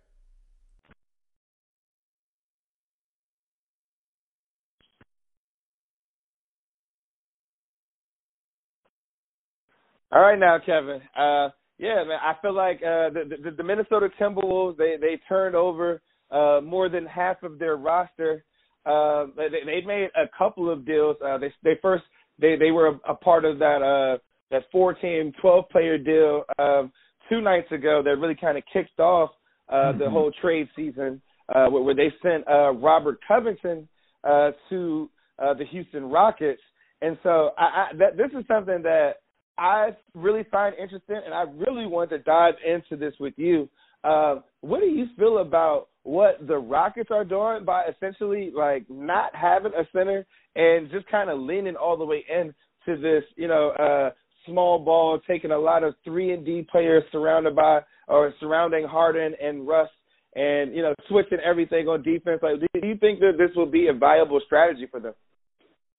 [10.11, 11.01] All right now, Kevin.
[11.15, 15.55] Uh, yeah, man, I feel like uh, the, the, the Minnesota Timberwolves they they turned
[15.55, 18.43] over uh, more than half of their roster
[18.85, 21.15] uh, they they made a couple of deals.
[21.23, 22.03] Uh, they they first
[22.39, 24.17] they they were a, a part of that uh
[24.49, 26.91] that four team twelve player deal um,
[27.29, 29.29] two nights ago that really kind of kicked off
[29.69, 29.99] uh mm-hmm.
[29.99, 31.21] the whole trade season
[31.53, 33.87] uh where, where they sent uh Robert Covington
[34.23, 36.61] uh to uh the Houston Rockets
[37.01, 39.17] and so I, I that this is something that
[39.57, 43.69] I really find interesting and I really want to dive into this with you.
[44.03, 49.35] Uh, what do you feel about what the Rockets are doing by essentially like not
[49.35, 52.53] having a center and just kind of leaning all the way in
[52.85, 54.09] to this, you know, uh
[54.47, 59.35] small ball, taking a lot of three and D players surrounded by or surrounding Harden
[59.39, 59.89] and Russ
[60.35, 62.39] and, you know, switching everything on defense.
[62.41, 65.13] Like do you think that this will be a viable strategy for them?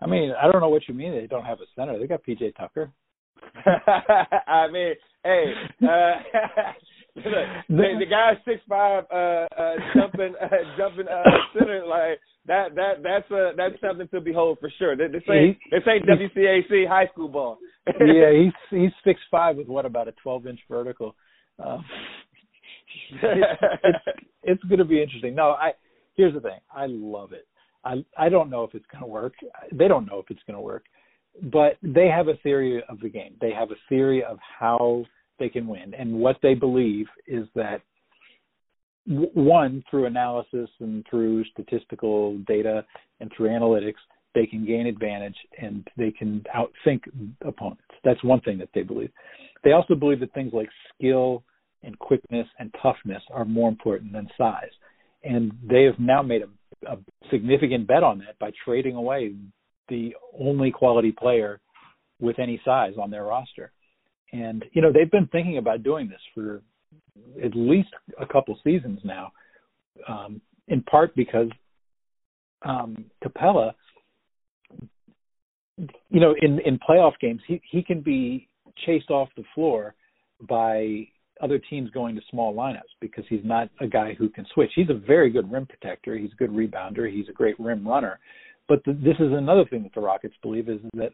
[0.01, 1.99] I mean, I don't know what you mean they don't have a center.
[1.99, 2.91] They got PJ Tucker.
[4.47, 6.73] I mean, hey, uh
[7.68, 10.48] the, the guy six five uh uh jumping uh,
[10.79, 11.22] jumping uh
[11.53, 14.96] center like that that that's uh that's something to behold for sure.
[14.96, 17.59] This ain't this ain't WCAC high school ball.
[17.87, 21.14] yeah, he's he's six five with what about a twelve inch vertical.
[21.62, 21.85] Um,
[23.22, 23.98] it's, it's
[24.42, 25.35] it's going to be interesting.
[25.35, 25.72] No, I
[26.14, 26.61] here's the thing.
[26.75, 27.46] I love it.
[27.85, 29.35] I I don't know if it's going to work.
[29.70, 30.85] They don't know if it's going to work,
[31.42, 33.37] but they have a theory of the game.
[33.40, 35.05] They have a theory of how
[35.43, 35.93] they can win.
[35.95, 37.83] And what they believe is that
[39.07, 42.85] one through analysis and through statistical data
[43.19, 43.99] and through analytics
[44.35, 47.01] they can gain advantage and they can outthink
[47.45, 49.11] opponents that's one thing that they believe
[49.65, 51.43] they also believe that things like skill
[51.83, 54.71] and quickness and toughness are more important than size
[55.25, 56.97] and they have now made a, a
[57.29, 59.35] significant bet on that by trading away
[59.89, 61.61] the only quality player
[62.21, 63.73] with any size on their roster.
[64.33, 66.62] And you know they've been thinking about doing this for
[67.42, 67.90] at least
[68.21, 69.33] a couple seasons now,
[70.09, 71.49] um, in part because
[72.64, 73.73] um, Capela,
[75.77, 78.49] you know, in in playoff games, he he can be
[78.87, 79.95] chased off the floor
[80.49, 81.07] by
[81.42, 84.71] other teams going to small lineups because he's not a guy who can switch.
[84.75, 86.16] He's a very good rim protector.
[86.16, 87.12] He's a good rebounder.
[87.12, 88.21] He's a great rim runner.
[88.68, 91.12] But the, this is another thing that the Rockets believe is that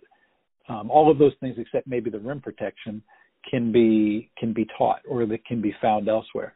[0.68, 3.02] um, all of those things, except maybe the rim protection,
[3.48, 6.54] can be can be taught or that can be found elsewhere,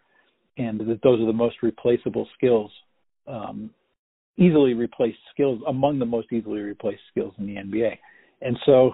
[0.59, 2.71] and that those are the most replaceable skills,
[3.27, 3.71] um,
[4.37, 7.97] easily replaced skills among the most easily replaced skills in the NBA.
[8.43, 8.93] And so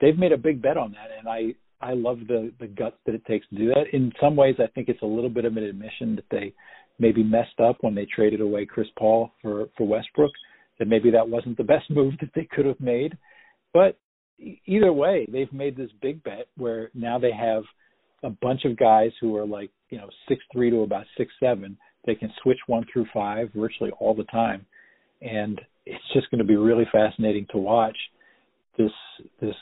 [0.00, 3.14] they've made a big bet on that, and I I love the the guts that
[3.14, 3.84] it takes to do that.
[3.92, 6.52] In some ways, I think it's a little bit of an admission that they
[6.98, 10.32] maybe messed up when they traded away Chris Paul for for Westbrook.
[10.78, 13.16] That maybe that wasn't the best move that they could have made.
[13.72, 13.96] But
[14.66, 17.62] either way, they've made this big bet where now they have
[18.22, 21.76] a bunch of guys who are like you know six three to about six seven.
[22.06, 24.64] They can switch one through five virtually all the time,
[25.20, 27.96] and it's just going to be really fascinating to watch
[28.78, 28.92] this
[29.40, 29.54] this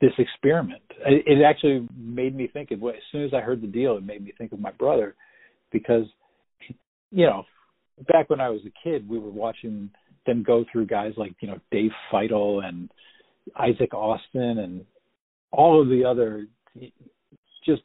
[0.00, 0.82] this experiment.
[1.06, 4.24] It, actually made me think of as soon as I heard the deal, it made
[4.24, 5.14] me think of my brother
[5.70, 6.04] because
[7.10, 7.44] you know
[8.12, 9.90] back when I was a kid, we were watching
[10.26, 12.90] them go through guys like you know Dave Feitl and
[13.56, 14.84] Isaac Austin and
[15.50, 16.46] all of the other
[17.64, 17.82] just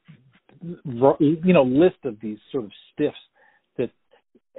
[1.19, 3.17] you know list of these sort of stiffs
[3.78, 3.89] that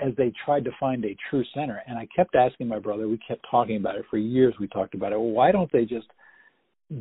[0.00, 3.18] as they tried to find a true center and I kept asking my brother we
[3.26, 6.06] kept talking about it for years we talked about it well, why don't they just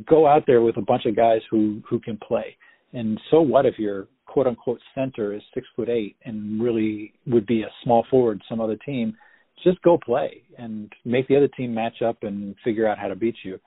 [0.06, 2.56] go out there with a bunch of guys who who can play.
[2.92, 7.46] And so what if your quote unquote center is six foot eight and really would
[7.46, 9.16] be a small forward some other team?
[9.64, 13.16] Just go play and make the other team match up and figure out how to
[13.16, 13.58] beat you.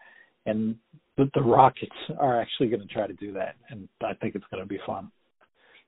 [0.45, 0.75] And
[1.17, 4.45] the, the Rockets are actually going to try to do that, and I think it's
[4.51, 5.11] going to be fun.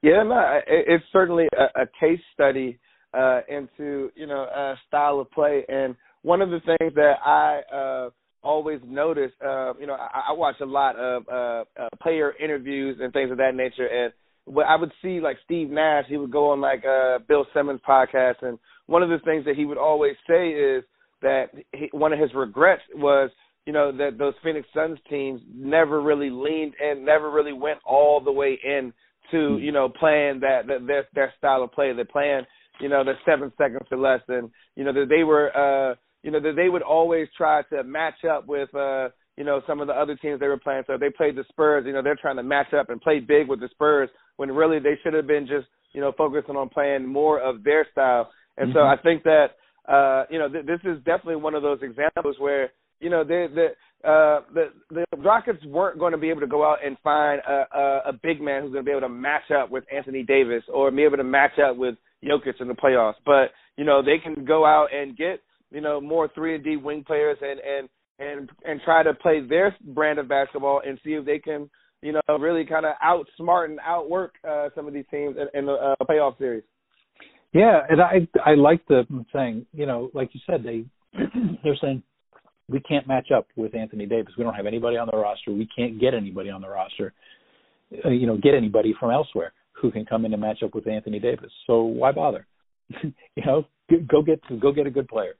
[0.02, 2.78] Yeah, no, it's certainly a, a case study
[3.14, 5.64] uh, into you know a style of play.
[5.70, 8.10] And one of the things that I uh,
[8.44, 12.98] always notice, uh, you know, I, I watch a lot of uh, uh, player interviews
[13.02, 14.14] and things of that nature, and
[14.46, 17.82] what I would see like Steve Nash, he would go on like uh, Bill Simmons
[17.88, 20.84] podcast, and one of the things that he would always say is
[21.22, 23.30] that he, one of his regrets was,
[23.66, 28.20] you know, that those Phoenix Suns teams never really leaned and never really went all
[28.20, 28.92] the way in
[29.32, 31.94] to, you know, playing that, that their their style of play.
[31.94, 32.44] They're playing,
[32.82, 35.56] you know, the seven seconds or less, and you know that they were.
[35.56, 39.62] uh you know, that they would always try to match up with uh, you know,
[39.68, 40.84] some of the other teams they were playing.
[40.88, 43.20] So if they played the Spurs, you know, they're trying to match up and play
[43.20, 46.70] big with the Spurs when really they should have been just, you know, focusing on
[46.70, 48.32] playing more of their style.
[48.58, 48.78] And mm-hmm.
[48.78, 49.48] so I think that
[49.88, 53.48] uh, you know, th- this is definitely one of those examples where, you know, they
[53.54, 53.68] the
[54.08, 57.78] uh the the Rockets weren't going to be able to go out and find a,
[57.78, 60.64] a a big man who's going to be able to match up with Anthony Davis
[60.74, 63.16] or be able to match up with Jokic in the playoffs.
[63.26, 65.42] But, you know, they can go out and get
[65.74, 69.42] you know, more three and D wing players and and and and try to play
[69.46, 71.70] their brand of basketball and see if they can,
[72.04, 75.66] you know, really kind of outsmart and outwork uh, some of these teams in, in
[75.66, 76.64] the uh, playoff series.
[77.54, 80.86] Yeah, and I I like the saying, you know, like you said, they
[81.64, 82.04] they're saying
[82.68, 84.34] we can't match up with Anthony Davis.
[84.38, 85.52] We don't have anybody on the roster.
[85.52, 87.14] We can't get anybody on the roster.
[88.04, 90.88] Uh, you know, get anybody from elsewhere who can come in and match up with
[90.88, 91.52] Anthony Davis.
[91.68, 92.48] So why bother?
[93.04, 93.66] you know,
[94.10, 95.36] go get go get a good player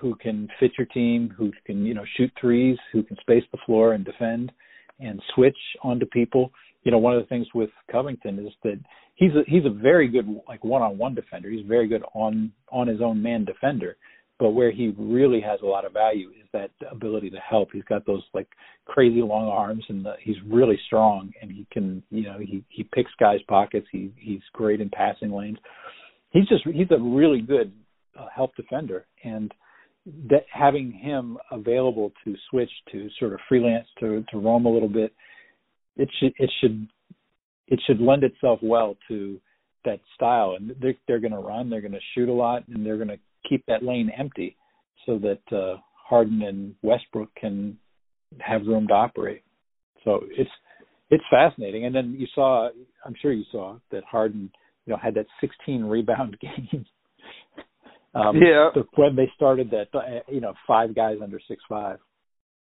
[0.00, 3.58] who can fit your team, who can you know shoot threes, who can space the
[3.66, 4.52] floor and defend,
[5.00, 6.52] and switch onto people.
[6.82, 8.78] You know, one of the things with Covington is that
[9.14, 11.50] he's a, he's a very good like one-on-one defender.
[11.50, 13.96] He's very good on on his own man defender.
[14.38, 17.68] But where he really has a lot of value is that ability to help.
[17.74, 18.48] He's got those like
[18.86, 21.30] crazy long arms, and the, he's really strong.
[21.42, 23.86] And he can, you know, he he picks guys' pockets.
[23.92, 25.58] He he's great in passing lanes.
[26.30, 27.70] He's just he's a really good
[28.18, 29.06] uh, help defender.
[29.24, 29.52] And
[30.28, 34.88] that having him available to switch to sort of freelance to to roam a little
[34.88, 35.12] bit,
[35.96, 36.88] it should it should
[37.68, 39.40] it should lend itself well to
[39.84, 40.56] that style.
[40.58, 43.08] And they're they're going to run, they're going to shoot a lot, and they're going
[43.08, 44.56] to keep that lane empty
[45.06, 47.78] so that uh, Harden and Westbrook can
[48.38, 49.42] have room to operate.
[50.04, 50.50] So it's
[51.10, 51.86] it's fascinating.
[51.86, 52.68] And then you saw,
[53.04, 54.50] I'm sure you saw that Harden,
[54.86, 56.86] you know, had that 16 rebound game
[58.14, 58.70] um, yeah.
[58.96, 61.98] When they started that, uh, you know, five guys under six five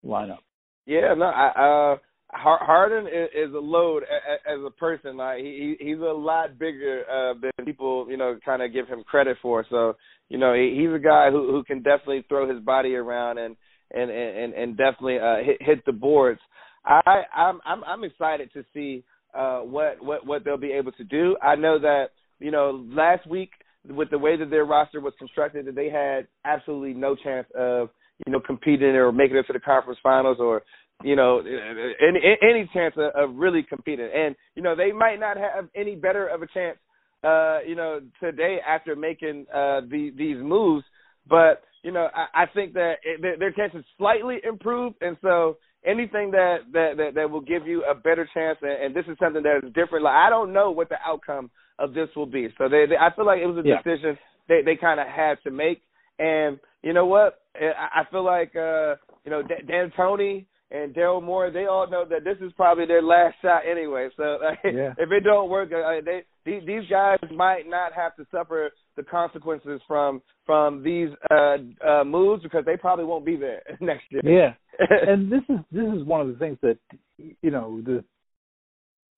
[0.06, 0.40] lineup.
[0.86, 1.98] Yeah, no, I uh,
[2.30, 5.18] Harden is, a load as a person.
[5.18, 9.04] Like he he's a lot bigger uh, than people you know kind of give him
[9.04, 9.66] credit for.
[9.70, 9.96] So
[10.30, 13.56] you know he's a guy who who can definitely throw his body around and
[13.92, 16.40] and and and definitely uh, hit hit the boards.
[16.86, 21.04] I I'm I'm I'm excited to see uh, what what what they'll be able to
[21.04, 21.36] do.
[21.42, 22.08] I know that
[22.40, 23.52] you know last week
[23.90, 27.90] with the way that their roster was constructed, that they had absolutely no chance of
[28.26, 30.64] you know competing or making it to the conference finals or
[31.04, 34.10] you know any any chance of, of really competing.
[34.14, 36.78] And you know they might not have any better of a chance
[37.24, 40.86] uh, you know today after making uh, the, these moves,
[41.28, 46.32] but you know I, I think that it, their, chances slightly improved, and so anything
[46.32, 49.44] that, that that that will give you a better chance, and, and this is something
[49.44, 50.06] that is different.
[50.06, 53.14] Like I don't know what the outcome of this will be, so they, they I
[53.16, 53.82] feel like it was a yeah.
[53.82, 54.18] decision
[54.48, 55.82] they they kind of had to make,
[56.20, 61.52] and you know what, I, I feel like uh, you know D'Antoni and Daryl Morey,
[61.52, 64.10] they all know that this is probably their last shot anyway.
[64.18, 64.94] So like, yeah.
[64.98, 69.04] if it don't work, uh, they these these guys might not have to suffer the
[69.04, 74.22] consequences from from these uh, uh moves because they probably won't be there next year.
[74.24, 76.78] Yeah, and this is this is one of the things that
[77.18, 78.04] you know the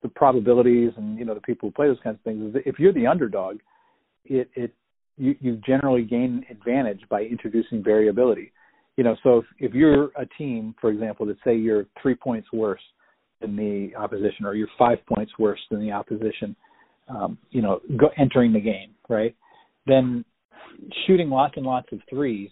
[0.02, 2.68] the probabilities and you know the people who play those kinds of things is that
[2.68, 3.58] if you're the underdog,
[4.26, 4.74] it it
[5.18, 8.52] you you generally gain advantage by introducing variability.
[8.96, 12.48] You know, so if, if you're a team, for example, that say you're three points
[12.52, 12.82] worse
[13.42, 16.56] than the opposition, or you're five points worse than the opposition,
[17.08, 19.36] um, you know, go, entering the game, right?
[19.86, 20.26] Then
[21.06, 22.50] shooting lots and lots of threes,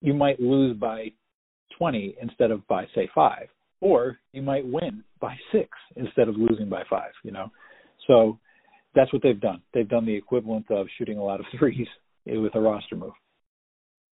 [0.00, 1.12] you might lose by
[1.78, 3.48] 20 instead of by say five,
[3.80, 7.12] or you might win by six instead of losing by five.
[7.22, 7.50] You know,
[8.06, 8.38] so
[8.94, 9.62] that's what they've done.
[9.72, 11.88] They've done the equivalent of shooting a lot of threes
[12.26, 13.12] with a roster move.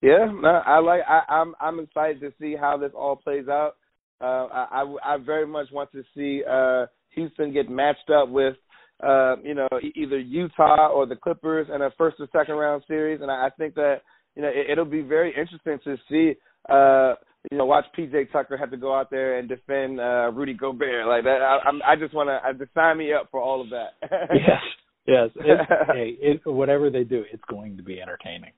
[0.03, 0.27] Yeah,
[0.67, 1.03] I like.
[1.07, 3.77] I, I'm I'm excited to see how this all plays out.
[4.21, 8.57] Uh, I I very much want to see uh, Houston get matched up with
[9.03, 13.21] uh, you know, either Utah or the Clippers in a first or second round series.
[13.23, 14.03] And I, I think that,
[14.37, 16.39] you know, it, it'll be very interesting to see,
[16.69, 17.15] uh,
[17.51, 21.07] you know, watch PJ Tucker have to go out there and defend uh, Rudy Gobert
[21.07, 21.41] like that.
[21.43, 23.95] I, I'm, I just want to sign me up for all of that.
[24.35, 24.61] yes,
[25.07, 25.31] yes.
[25.37, 28.53] It, hey, it, whatever they do, it's going to be entertaining.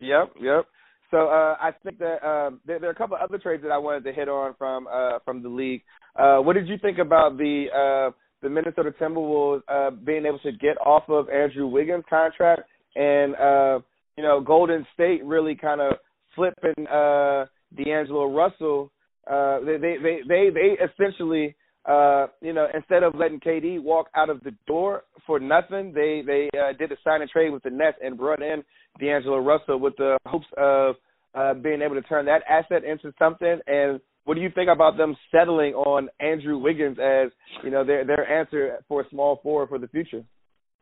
[0.00, 0.66] Yep, yep.
[1.10, 3.70] So uh, I think that um, there, there are a couple of other trades that
[3.70, 5.82] I wanted to hit on from uh, from the league.
[6.16, 8.10] Uh, what did you think about the uh,
[8.42, 12.62] the Minnesota Timberwolves uh, being able to get off of Andrew Wiggins' contract
[12.96, 13.78] and uh,
[14.16, 15.92] you know Golden State really kind of
[16.34, 18.92] flipping uh, D'Angelo Russell.
[19.30, 24.06] Uh, they, they they they they essentially uh, you know instead of letting KD walk
[24.14, 27.62] out of the door for nothing, they they uh, did a sign and trade with
[27.62, 28.62] the Nets and brought in
[29.00, 30.96] D'Angelo Russell with the hopes of
[31.34, 34.96] uh, being able to turn that asset into something and what do you think about
[34.96, 37.30] them settling on Andrew Wiggins as
[37.62, 40.24] you know their their answer for a small forward for the future?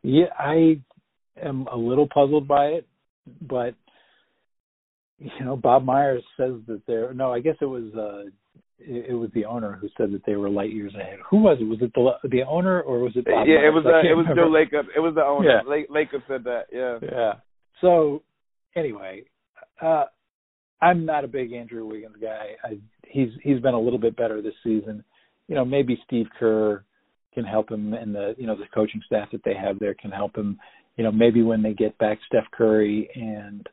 [0.01, 0.81] Yeah, I
[1.41, 2.87] am a little puzzled by it,
[3.41, 3.75] but
[5.19, 7.31] you know, Bob Myers says that they're no.
[7.31, 8.29] I guess it was uh
[8.79, 11.19] it, it was the owner who said that they were light years ahead.
[11.29, 11.65] Who was it?
[11.65, 13.25] Was it the the owner or was it?
[13.25, 13.67] Bob yeah, Myers?
[13.67, 13.85] it was.
[13.85, 14.85] Uh, it was Joe Lacob.
[14.95, 15.61] It was the owner.
[15.65, 15.85] Yeah.
[15.89, 16.65] Lacob said that.
[16.71, 16.99] Yeah.
[17.01, 17.33] Yeah.
[17.81, 18.23] So
[18.75, 19.23] anyway,
[19.81, 20.05] uh
[20.81, 22.55] I'm not a big Andrew Wiggins guy.
[22.63, 25.03] I, he's he's been a little bit better this season.
[25.47, 26.83] You know, maybe Steve Kerr
[27.33, 30.11] can help him, and the you know the coaching staff that they have there can
[30.11, 30.59] help him.
[30.97, 33.67] You know, maybe when they get back Steph Curry and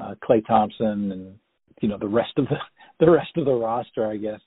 [0.00, 1.34] uh, Klay Thompson and
[1.80, 2.56] you know the rest of the
[3.04, 4.40] the rest of the roster, I guess.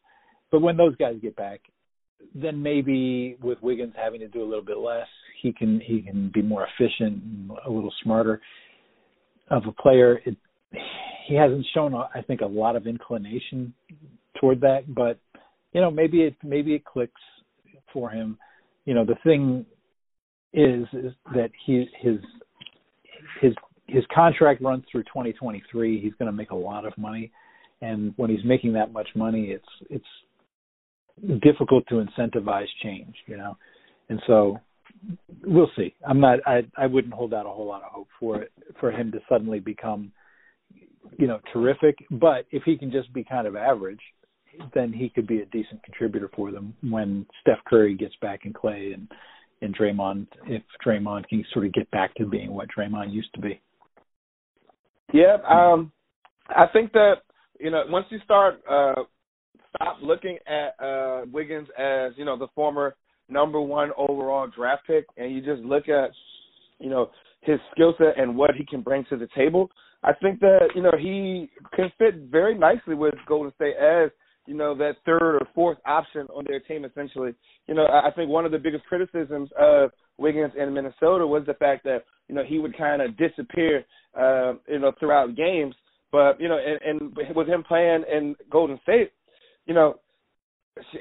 [0.52, 1.62] But when those guys get back,
[2.36, 5.08] then maybe with Wiggins having to do a little bit less,
[5.42, 8.42] he can he can be more efficient and a little smarter
[9.50, 10.20] of a player.
[10.26, 10.38] It
[11.28, 13.74] he hasn't shown, I think, a lot of inclination
[14.40, 14.82] toward that.
[14.88, 15.20] But
[15.74, 17.22] you know, maybe it maybe it clicks
[17.92, 18.38] for him.
[18.86, 19.66] You know, the thing
[20.54, 22.18] is is that he his
[23.42, 23.54] his
[23.88, 26.02] his contract runs through 2023.
[26.02, 27.32] He's going to make a lot of money,
[27.82, 33.16] and when he's making that much money, it's it's difficult to incentivize change.
[33.28, 33.58] You know,
[34.10, 34.60] and so
[35.44, 35.94] we'll see.
[36.08, 36.40] I'm not.
[36.46, 39.20] I I wouldn't hold out a whole lot of hope for it for him to
[39.30, 40.12] suddenly become
[41.18, 41.96] you know, terrific.
[42.12, 44.00] But if he can just be kind of average,
[44.74, 48.54] then he could be a decent contributor for them when Steph Curry gets back in
[48.54, 49.08] Klay and
[49.62, 53.40] and Draymond, if Draymond can sort of get back to being what Draymond used to
[53.40, 53.62] be.
[55.14, 55.92] Yeah, um,
[56.50, 57.18] I think that
[57.60, 59.04] you know once you start uh,
[59.76, 62.96] stop looking at uh, Wiggins as you know the former
[63.30, 66.10] number one overall draft pick, and you just look at
[66.80, 67.12] you know
[67.42, 69.70] his skill set and what he can bring to the table.
[70.04, 74.10] I think that you know he can fit very nicely with Golden State as
[74.46, 77.34] you know, that third or fourth option on their team essentially.
[77.68, 81.54] You know, I think one of the biggest criticisms of Wiggins in Minnesota was the
[81.54, 83.86] fact that, you know, he would kind of disappear,
[84.20, 85.76] uh, you know, throughout games.
[86.12, 89.12] But, you know, and, and with him playing in Golden State,
[89.66, 89.96] you know,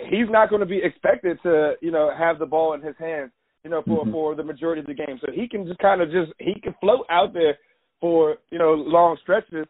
[0.09, 3.31] he's not going to be expected to, you know, have the ball in his hands,
[3.65, 4.13] you know, for mm-hmm.
[4.13, 5.19] for the majority of the game.
[5.21, 7.59] So he can just kind of just he can float out there
[8.01, 9.67] for you know long stretches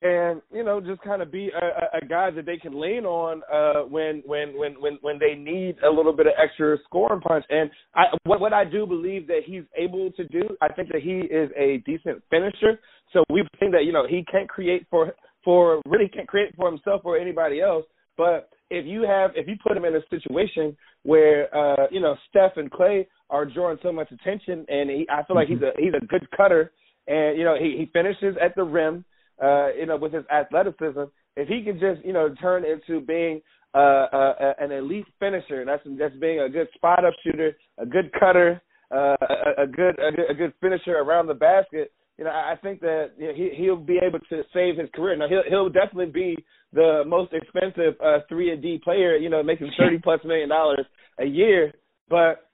[0.00, 3.42] and you know just kind of be a, a guy that they can lean on
[3.52, 7.44] uh when when when when when they need a little bit of extra scoring punch.
[7.50, 11.02] And i what what i do believe that he's able to do i think that
[11.02, 12.80] he is a decent finisher.
[13.12, 15.12] So we think that you know he can't create for
[15.44, 17.84] for really can't create for himself or anybody else.
[18.16, 22.14] But if you have if you put him in a situation where uh you know
[22.28, 25.72] steph and Klay are drawing so much attention and he i feel like he's a
[25.78, 26.72] he's a good cutter
[27.06, 29.04] and you know he he finishes at the rim
[29.42, 31.04] uh, you know, with his athleticism,
[31.36, 33.40] if he can just, you know, turn into being
[33.74, 37.86] uh, uh, an elite finisher, and that's that's being a good spot up shooter, a
[37.86, 38.60] good cutter,
[38.90, 41.92] uh, a, a good a good a good finisher around the basket.
[42.16, 45.16] You know, I think that you know, he he'll be able to save his career.
[45.16, 46.36] Now he'll he'll definitely be
[46.72, 49.16] the most expensive uh, three and D player.
[49.16, 50.86] You know, making thirty plus million dollars
[51.20, 51.72] a year.
[52.08, 52.48] But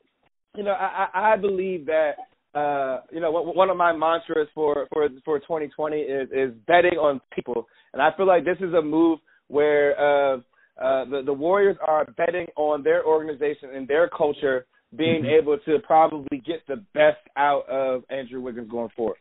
[0.56, 2.16] you know, I I believe that
[2.54, 7.20] uh, you know, one of my mantras for for for 2020 is is betting on
[7.34, 10.36] people, and I feel like this is a move where uh,
[10.80, 15.42] uh, the the Warriors are betting on their organization and their culture being mm-hmm.
[15.42, 19.18] able to probably get the best out of Andrew Wiggins going forward.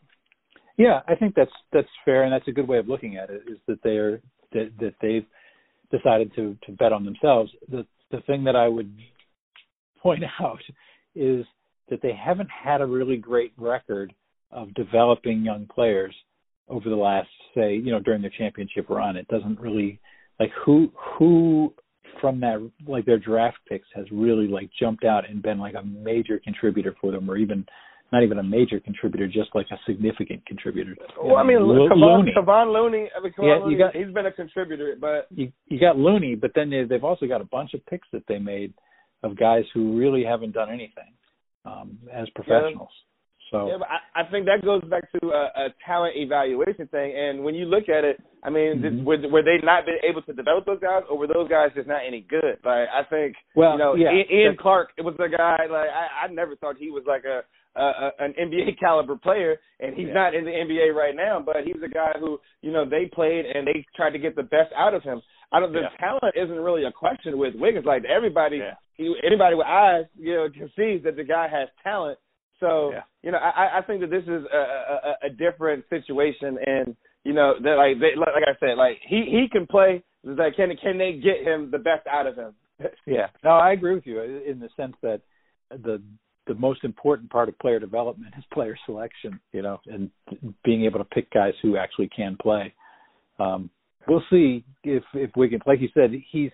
[0.77, 3.43] Yeah, I think that's that's fair, and that's a good way of looking at it.
[3.47, 4.21] Is that they're
[4.51, 5.25] that that they've
[5.91, 7.51] decided to to bet on themselves.
[7.69, 8.95] The the thing that I would
[10.01, 10.61] point out
[11.15, 11.45] is
[11.93, 14.11] that they haven't had a really great record
[14.49, 16.13] of developing young players
[16.67, 19.15] over the last say you know during their championship run.
[19.15, 19.99] It doesn't really
[20.39, 21.71] like who who
[22.19, 25.85] from that like their draft picks has really like jumped out and been like a
[25.85, 27.63] major contributor for them or even
[28.11, 30.95] not even a major contributor just like a significant contributor.
[31.21, 32.31] Well i mean Lo- Kevon, Looney.
[32.33, 35.97] Looney I mean, Kevon yeah, Looney, got, he's been a contributor but you you got
[35.97, 38.73] Looney but then they, they've also got a bunch of picks that they made
[39.21, 41.13] of guys who really haven't done anything
[41.65, 42.89] um, as professionals.
[42.91, 43.09] Yeah.
[43.53, 47.13] So yeah, but I, I think that goes back to a, a talent evaluation thing.
[47.15, 49.05] And when you look at it, I mean, mm-hmm.
[49.05, 51.87] were, were they not been able to develop those guys, or were those guys just
[51.87, 52.57] not any good?
[52.65, 56.25] Like I think, well, you know, yeah, Ian, Clark it was a guy like I,
[56.25, 57.45] I never thought he was like a,
[57.79, 60.13] a an NBA caliber player, and he's yeah.
[60.13, 61.39] not in the NBA right now.
[61.45, 64.43] But he's a guy who you know they played and they tried to get the
[64.43, 65.21] best out of him.
[65.51, 65.71] I don't.
[65.71, 65.97] The yeah.
[65.99, 67.85] talent isn't really a question with Wiggins.
[67.85, 68.81] Like everybody, yeah.
[68.99, 72.17] Anybody with eyes, you know, can see that the guy has talent.
[72.59, 73.01] So yeah.
[73.21, 77.33] you know, I, I think that this is a, a, a different situation, and you
[77.33, 80.03] know that like they, like I said, like he he can play.
[80.23, 82.53] Like can can they get him the best out of him?
[83.05, 83.27] yeah.
[83.43, 85.21] No, I agree with you in the sense that
[85.69, 86.01] the
[86.47, 89.39] the most important part of player development is player selection.
[89.51, 90.09] You know, and
[90.63, 92.73] being able to pick guys who actually can play.
[93.39, 93.69] Um,
[94.07, 96.51] we'll see if if Wiggins, like you said, he's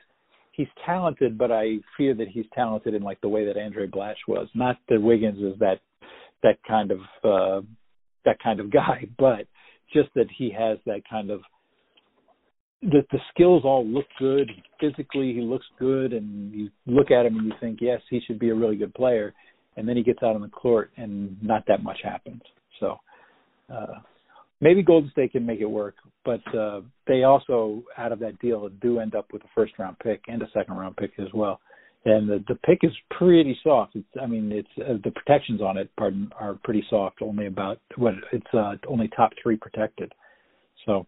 [0.59, 4.27] he's talented, but I fear that he's talented in like the way that Andray Blatche
[4.27, 4.49] was.
[4.53, 5.79] Not that Wiggins is that
[6.43, 7.65] that kind of uh,
[8.25, 9.47] that kind of guy, but
[9.93, 11.39] just that he has that kind of
[12.81, 14.51] the the skills all look good
[14.81, 15.33] physically.
[15.33, 18.49] He looks good, and you look at him and you think, yes, he should be
[18.49, 19.33] a really good player.
[19.77, 22.41] And then he gets out on the court, and not that much happens.
[22.81, 22.97] So
[23.73, 23.99] uh,
[24.61, 25.95] maybe Golden State can make it work,
[26.25, 29.97] but uh, they also out of that deal do end up with a first round
[29.99, 31.59] pick and a second round pick as well.
[32.05, 33.95] And the the pick is pretty soft.
[33.95, 37.21] It's I mean it's uh, the protections on it pardon are pretty soft.
[37.21, 40.13] Only about what it's uh, only top three protected.
[40.85, 41.05] So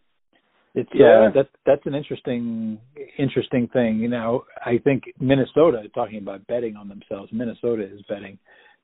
[0.75, 1.27] it's uh, yeah.
[1.27, 2.77] uh, that that's an interesting
[3.17, 3.99] interesting thing.
[3.99, 7.31] You know, I think Minnesota talking about betting on themselves.
[7.31, 8.37] Minnesota is betting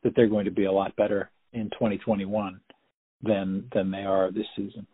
[0.03, 2.59] that they're going to be a lot better in 2021
[3.21, 4.85] than than they are this season.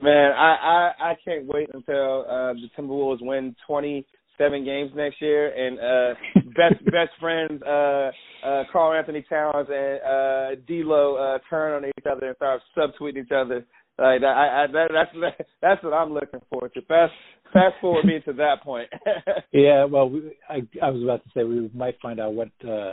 [0.00, 4.06] Man, I I, I can't wait until uh, the Timberwolves win twenty
[4.38, 6.18] seven games next year and uh
[6.56, 8.10] best best friends uh
[8.44, 13.32] uh Karl-Anthony Towns and uh D'Lo uh turn on each other and start subtweeting each
[13.32, 13.64] other.
[13.98, 16.82] Like that, I, I that, that's that's what I'm looking forward to.
[16.82, 17.12] Fast
[17.52, 18.90] fast forward me to that point.
[19.52, 22.92] yeah, well, we, I I was about to say we might find out what uh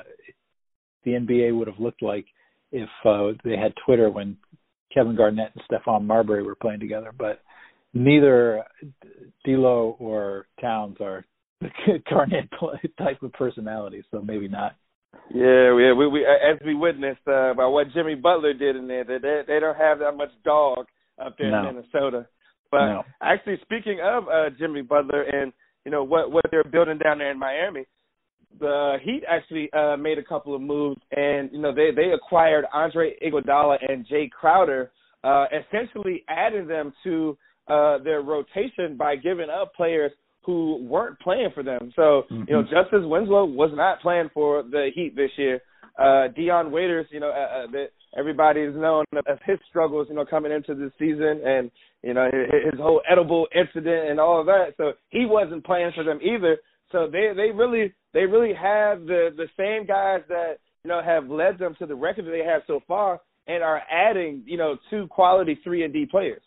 [1.03, 2.25] the NBA would have looked like
[2.71, 4.37] if uh they had Twitter when
[4.93, 7.41] Kevin Garnett and Stephon Marbury were playing together, but
[7.93, 8.63] neither
[9.45, 11.25] D'Lo or Towns are
[11.61, 11.69] the
[12.09, 12.49] Garnett
[12.97, 14.75] type of personality, so maybe not.
[15.33, 19.03] Yeah, yeah, we, we as we witnessed uh, by what Jimmy Butler did in there,
[19.03, 20.85] they they, they don't have that much dog
[21.23, 21.69] up there no.
[21.69, 22.27] in Minnesota.
[22.71, 23.03] But no.
[23.21, 25.53] actually, speaking of uh, Jimmy Butler and
[25.85, 27.85] you know what what they're building down there in Miami.
[28.59, 32.65] The Heat actually uh, made a couple of moves, and you know they they acquired
[32.73, 34.91] Andre Iguodala and Jay Crowder,
[35.23, 37.37] uh, essentially adding them to
[37.67, 40.11] uh, their rotation by giving up players
[40.45, 41.91] who weren't playing for them.
[41.95, 42.43] So mm-hmm.
[42.47, 45.61] you know Justice Winslow was not playing for the Heat this year.
[45.97, 50.25] Uh, Dion Waiters, you know, uh, uh, that everybody's known of his struggles, you know,
[50.25, 54.73] coming into the season, and you know his whole edible incident and all of that.
[54.77, 56.57] So he wasn't playing for them either.
[56.93, 61.27] So they they really they really have the the same guys that you know have
[61.29, 64.77] led them to the record that they have so far, and are adding you know
[64.89, 66.43] two quality three and D players.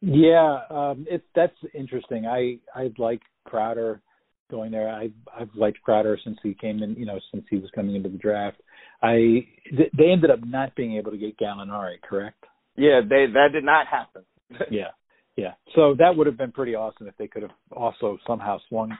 [0.00, 2.24] Yeah, um, it's that's interesting.
[2.24, 4.00] I I like Crowder
[4.48, 4.88] going there.
[4.88, 6.94] I I've liked Crowder since he came in.
[6.94, 8.62] You know, since he was coming into the draft.
[9.02, 12.44] I they ended up not being able to get Gallinari, correct?
[12.76, 14.22] Yeah, they that did not happen.
[14.70, 14.92] yeah,
[15.34, 15.54] yeah.
[15.74, 18.96] So that would have been pretty awesome if they could have also somehow swung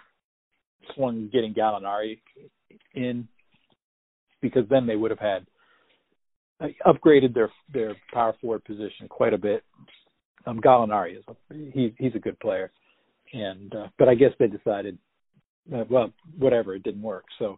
[0.95, 2.21] swung getting Gallinari
[2.95, 3.29] in,
[4.41, 5.47] because then they would have had
[6.61, 9.63] uh, upgraded their their power forward position quite a bit.
[10.47, 12.71] Um, Gallinari is a, he he's a good player,
[13.33, 14.99] and uh, but I guess they decided,
[15.75, 17.25] uh, well, whatever, it didn't work.
[17.39, 17.57] So,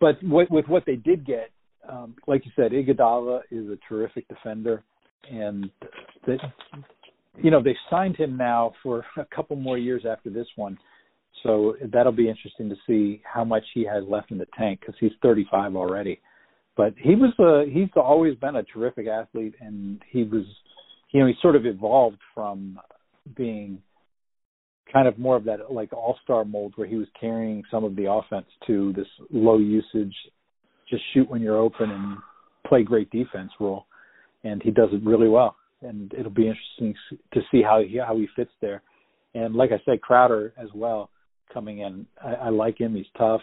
[0.00, 1.50] but what, with what they did get,
[1.88, 4.82] um, like you said, Iguodala is a terrific defender,
[5.30, 5.70] and
[6.26, 6.38] that
[7.42, 10.78] you know they signed him now for a couple more years after this one
[11.42, 14.94] so that'll be interesting to see how much he has left in the tank because
[14.98, 16.20] he's 35 already.
[16.76, 20.44] But he was a he's always been a terrific athlete, and he was,
[21.12, 22.78] you know, he sort of evolved from
[23.36, 23.78] being
[24.92, 28.10] kind of more of that like all-star mold where he was carrying some of the
[28.10, 30.14] offense to this low usage,
[30.88, 32.18] just shoot when you're open and
[32.66, 33.86] play great defense role,
[34.42, 35.56] and he does it really well.
[35.82, 36.94] And it'll be interesting
[37.34, 38.82] to see how he how he fits there.
[39.34, 41.10] And like I said, Crowder as well
[41.52, 42.06] coming in.
[42.22, 42.94] I, I like him.
[42.94, 43.40] He's tough,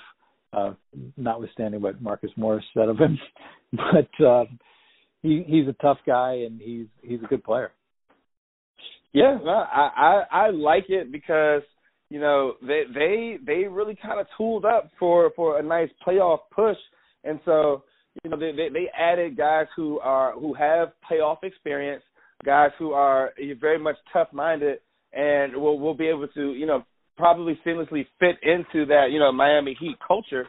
[0.54, 0.74] uh,
[1.18, 3.18] notwithstanding what Marcus Morris said of him.
[3.74, 4.46] but uh,
[5.22, 7.72] he he's a tough guy and he's he's a good player.
[9.14, 11.64] Yeah, I I, I like it because
[12.10, 16.40] you know they they they really kind of tooled up for for a nice playoff
[16.54, 16.78] push,
[17.24, 17.84] and so
[18.24, 22.04] you know they they, they added guys who are who have playoff experience,
[22.46, 24.80] guys who are very much tough minded,
[25.14, 26.84] and will will be able to you know
[27.22, 30.48] probably seamlessly fit into that, you know, Miami Heat culture.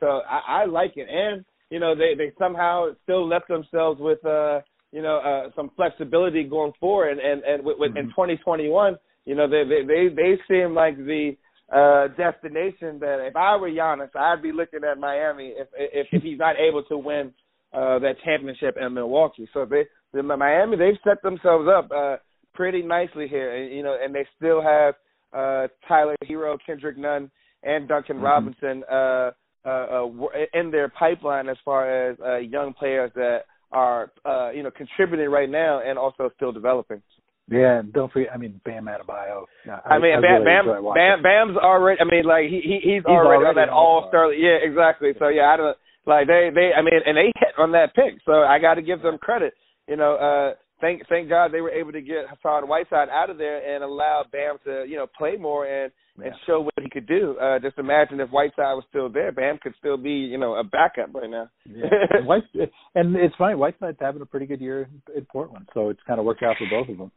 [0.00, 4.24] So I, I like it, and you know, they they somehow still left themselves with
[4.26, 4.60] uh,
[4.90, 7.98] you know, uh, some flexibility going forward, and and, and with, with mm-hmm.
[7.98, 8.96] in 2021,
[9.26, 11.36] you know, they they they, they seem like the
[11.72, 16.22] uh destination that if I were Giannis, I'd be looking at Miami if if, if
[16.22, 17.32] he's not able to win
[17.72, 19.48] uh that championship in Milwaukee.
[19.52, 22.16] So they the Miami they've set themselves up uh
[22.54, 24.94] pretty nicely here, and you know, and they still have
[25.32, 27.30] uh, Tyler Herro, Kendrick Nunn,
[27.62, 28.24] and Duncan mm-hmm.
[28.24, 29.30] Robinson uh,
[29.64, 33.40] uh, uh, in their pipeline as far as uh, young players that
[33.72, 37.02] are uh, you know contributing right now and also still developing.
[37.50, 38.30] Yeah, and don't forget.
[38.32, 39.44] I mean, Bam Adebayo.
[39.66, 42.00] I, I mean, I Bam, really Bam, Bam, Bam's already.
[42.00, 44.32] I mean, like he, he he's, he's already, already on that All Star.
[44.32, 45.12] Yeah, exactly.
[45.18, 45.76] So yeah, I don't
[46.06, 46.70] like they they.
[46.76, 48.20] I mean, and they hit on that pick.
[48.26, 49.54] So I got to give them credit.
[49.88, 53.38] You know, uh, thank thank God they were able to get Hassan Whiteside out of
[53.38, 56.26] there and allow Bam to you know play more and yeah.
[56.26, 57.36] and show what he could do.
[57.40, 60.64] Uh, just imagine if Whiteside was still there, Bam could still be you know a
[60.64, 61.48] backup right now.
[61.66, 62.44] yeah, and, White,
[62.94, 66.26] and it's funny Whiteside's having a pretty good year in Portland, so it's kind of
[66.26, 67.12] worked out for both of them.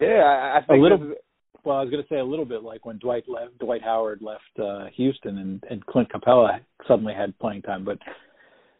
[0.00, 1.12] Yeah, I, I think a little.
[1.12, 1.16] Is,
[1.64, 4.22] well, I was going to say a little bit like when Dwight left, Dwight Howard
[4.22, 7.98] left uh, Houston, and and Clint Capela suddenly had playing time, but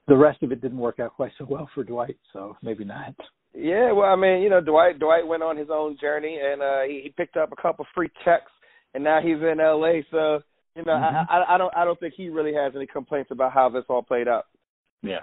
[0.06, 3.14] the rest of it didn't work out quite so well for Dwight, so maybe not.
[3.54, 6.82] Yeah, well, I mean, you know, Dwight Dwight went on his own journey, and uh,
[6.82, 8.52] he, he picked up a couple free checks,
[8.94, 10.06] and now he's in L.A.
[10.10, 10.40] So,
[10.76, 11.32] you know, mm-hmm.
[11.32, 13.84] I, I I don't I don't think he really has any complaints about how this
[13.88, 14.46] all played out.
[15.02, 15.20] Yeah.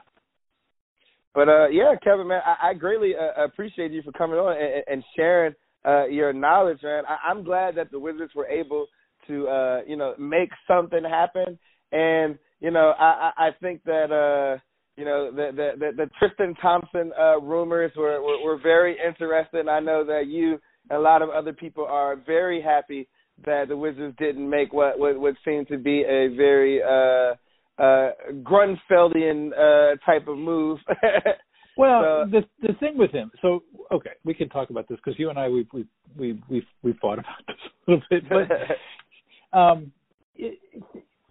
[1.33, 4.83] But uh yeah, Kevin, man, I, I greatly uh, appreciate you for coming on and,
[4.87, 5.53] and sharing
[5.85, 7.03] uh your knowledge, man.
[7.07, 8.87] I, I'm glad that the Wizards were able
[9.27, 11.57] to uh you know make something happen,
[11.91, 14.11] and you know I I think that.
[14.11, 14.59] uh
[14.97, 19.67] you know the the the, the Tristan Thompson uh, rumors were, were were very interesting.
[19.69, 23.07] I know that you and a lot of other people are very happy
[23.45, 27.33] that the Wizards didn't make what what, what seemed to be a very uh
[27.81, 28.11] uh
[28.43, 30.79] Grunfeldian uh type of move.
[31.77, 35.19] well, so, the the thing with him, so okay, we can talk about this because
[35.19, 35.85] you and I we we
[36.17, 39.91] we we we fought about this a little bit, but um,
[40.35, 40.59] it,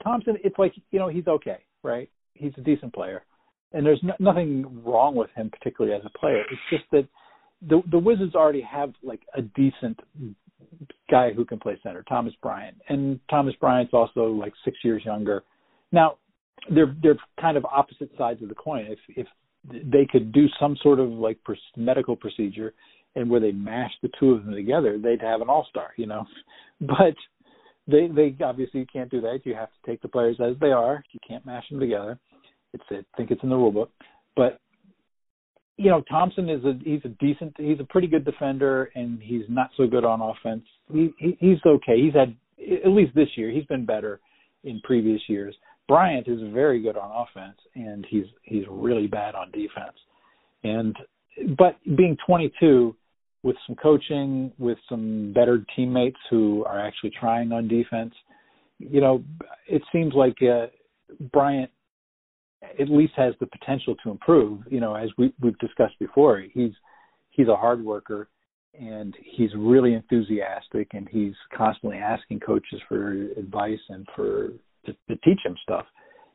[0.02, 2.10] Thompson, it's like you know he's okay, right?
[2.34, 3.22] He's a decent player
[3.74, 6.42] and there's no, nothing wrong with him particularly as a player.
[6.50, 7.06] It's just that
[7.68, 10.00] the the Wizards already have like a decent
[11.10, 12.76] guy who can play center, Thomas Bryant.
[12.88, 15.42] And Thomas Bryant's also like six years younger.
[15.92, 16.16] Now,
[16.72, 18.86] they're they're kind of opposite sides of the coin.
[18.88, 19.26] If if
[19.68, 21.38] they could do some sort of like
[21.76, 22.74] medical procedure
[23.16, 26.06] and where they mash the two of them together, they'd have an all star, you
[26.06, 26.24] know.
[26.80, 27.14] But
[27.86, 29.40] they they obviously can't do that.
[29.44, 31.04] You have to take the players as they are.
[31.12, 32.18] You can't mash them together.
[32.74, 33.90] It's I think it's in the rule book.
[34.36, 34.60] But
[35.76, 39.44] you know, Thompson is a he's a decent he's a pretty good defender and he's
[39.48, 40.64] not so good on offense.
[40.92, 42.00] He, he he's okay.
[42.00, 42.36] He's had
[42.84, 44.20] at least this year he's been better
[44.64, 45.54] in previous years.
[45.88, 49.96] Bryant is very good on offense and he's he's really bad on defense.
[50.62, 50.96] And
[51.56, 52.94] but being 22
[53.42, 58.14] with some coaching, with some better teammates who are actually trying on defense,
[58.78, 59.22] you know,
[59.68, 60.66] it seems like uh,
[61.32, 61.70] Bryant
[62.80, 64.60] at least has the potential to improve.
[64.70, 66.72] You know, as we, we've discussed before, he's
[67.30, 68.28] he's a hard worker
[68.78, 74.48] and he's really enthusiastic and he's constantly asking coaches for advice and for
[74.86, 75.86] to, to teach him stuff.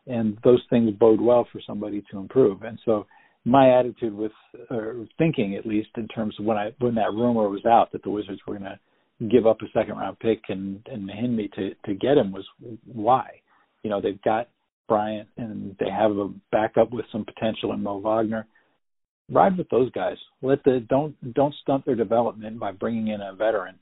[0.07, 2.63] And those things bode well for somebody to improve.
[2.63, 3.05] And so
[3.45, 4.31] my attitude with
[4.69, 8.03] or thinking at least in terms of when I when that rumor was out that
[8.03, 8.79] the Wizards were going to
[9.27, 12.45] give up a second round pick and and Mahinmi to to get him was
[12.85, 13.41] why.
[13.83, 14.49] You know, they've got
[14.89, 18.47] Bryant, and they have a backup with some potential in Mo Wagner.
[19.31, 20.17] Ride with those guys.
[20.41, 23.75] Let the don't don't stunt their development by bringing in a veteran.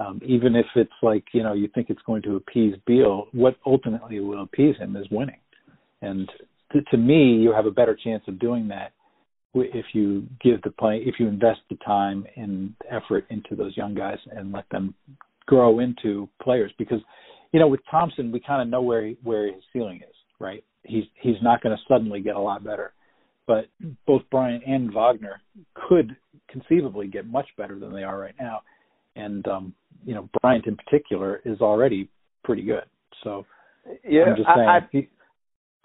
[0.00, 3.56] Um, even if it's like you know you think it's going to appease Beal, what
[3.66, 5.40] ultimately will appease him is winning.
[6.00, 6.30] And
[6.72, 8.92] to, to me, you have a better chance of doing that
[9.54, 13.94] if you give the play, if you invest the time and effort into those young
[13.94, 14.94] guys and let them
[15.46, 16.72] grow into players.
[16.78, 17.00] Because
[17.52, 20.64] you know with Thompson, we kind of know where he, where his ceiling is right?
[20.82, 22.92] He's he's not going to suddenly get a lot better,
[23.46, 23.66] but
[24.06, 25.40] both Bryant and Wagner
[25.88, 26.16] could
[26.48, 28.62] conceivably get much better than they are right now,
[29.16, 29.74] and um,
[30.04, 32.08] you know Bryant in particular is already
[32.44, 32.84] pretty good.
[33.22, 33.46] So
[34.08, 34.68] yeah, I'm just saying.
[34.68, 35.08] I, he,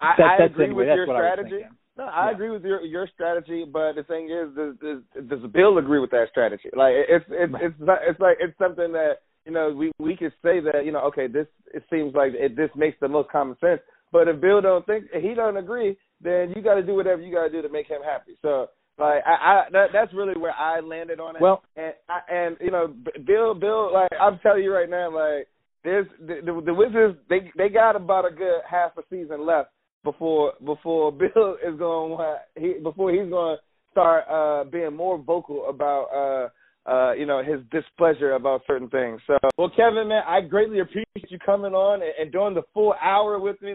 [0.00, 1.64] I, that, I agree anyway, with your I strategy.
[1.96, 2.34] No, I Yeah.
[2.34, 6.10] agree with your your strategy, but the thing is, does, does, does Beal agree with
[6.12, 6.70] that strategy?
[6.74, 10.32] Like it's it's it's not, it's like it's something that you know we we could
[10.42, 13.56] say that you know okay this it seems like it, this makes the most common
[13.60, 13.80] sense,
[14.12, 17.34] but if Beal don't think he don't agree, then you got to do whatever you
[17.34, 18.32] got to do to make him happy.
[18.42, 21.42] So like I, I that, that's really where I landed on it.
[21.42, 22.94] Well- and I, and you know
[23.26, 25.48] Beal Beal like I'm telling you right now like
[25.82, 29.70] there's the, the the Wizards they they got about a good half a season left
[30.04, 35.18] before before Beal is going to he before he's going to start uh being more
[35.18, 36.48] vocal about uh
[36.86, 39.20] uh, you know, his displeasure about certain things.
[39.26, 42.94] So, well, Kevin, man, I greatly appreciate you coming on and, and doing the full
[43.02, 43.74] hour with me.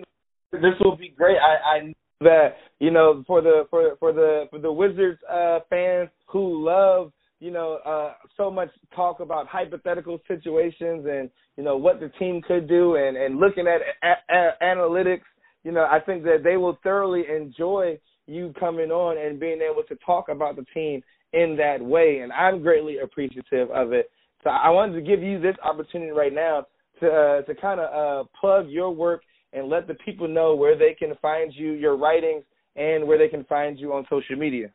[0.62, 1.38] This will be great.
[1.38, 6.10] I, I that you know for the for for the for the Wizards uh, fans
[6.28, 12.00] who love you know uh, so much talk about hypothetical situations and you know what
[12.00, 15.24] the team could do and and looking at a- a- analytics.
[15.64, 17.98] You know, I think that they will thoroughly enjoy
[18.28, 21.02] you coming on and being able to talk about the team
[21.34, 24.10] in that way, and I'm greatly appreciative of it.
[24.44, 26.66] So I wanted to give you this opportunity right now
[27.00, 29.22] to uh, to kind of uh, plug your work
[29.56, 32.44] and let the people know where they can find you, your writings,
[32.76, 34.68] and where they can find you on social media.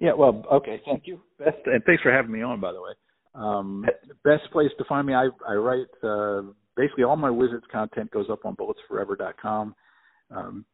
[0.00, 1.20] Yeah, well, okay, thank you.
[1.38, 2.92] Best, and thanks for having me on, by the way.
[3.34, 3.84] Um,
[4.24, 6.42] best place to find me, I, I write uh,
[6.76, 9.74] basically all my Wizards content goes up on bulletsforever.com.
[10.30, 10.64] Um,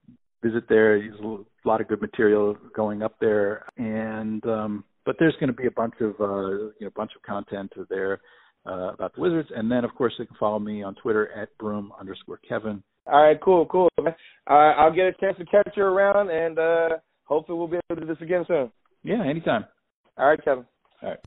[0.43, 0.99] visit there.
[0.99, 5.57] There's a lot of good material going up there, and um, but there's going to
[5.57, 8.21] be a bunch of uh, you know bunch of content there
[8.67, 11.57] uh, about the Wizards, and then of course they can follow me on Twitter at
[11.59, 12.83] broom underscore Kevin.
[13.07, 13.89] All right, cool, cool.
[14.01, 14.15] Man.
[14.49, 16.89] Uh, I'll get a chance to catch you around, and uh,
[17.25, 18.71] hopefully we'll be able to do this again soon.
[19.03, 19.65] Yeah, anytime.
[20.17, 20.65] All right, Kevin.
[21.03, 21.19] All right.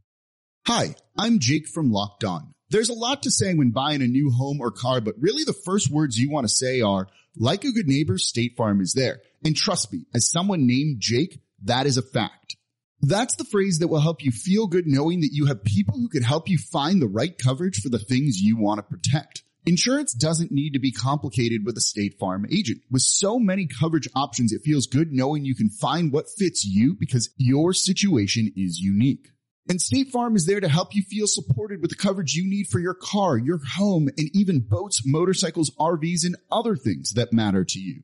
[0.67, 2.53] Hi, I'm Jake from Locked On.
[2.69, 5.53] There's a lot to say when buying a new home or car, but really the
[5.53, 7.07] first words you want to say are,
[7.37, 9.21] like a good neighbor, State Farm is there.
[9.45, 12.57] And trust me, as someone named Jake, that is a fact.
[13.01, 16.09] That's the phrase that will help you feel good knowing that you have people who
[16.09, 19.43] can help you find the right coverage for the things you want to protect.
[19.67, 22.83] Insurance doesn't need to be complicated with a State Farm agent.
[22.89, 26.95] With so many coverage options, it feels good knowing you can find what fits you
[26.97, 29.27] because your situation is unique.
[29.67, 32.67] And State Farm is there to help you feel supported with the coverage you need
[32.67, 37.65] for your car, your home, and even boats, motorcycles, RVs, and other things that matter
[37.65, 38.03] to you.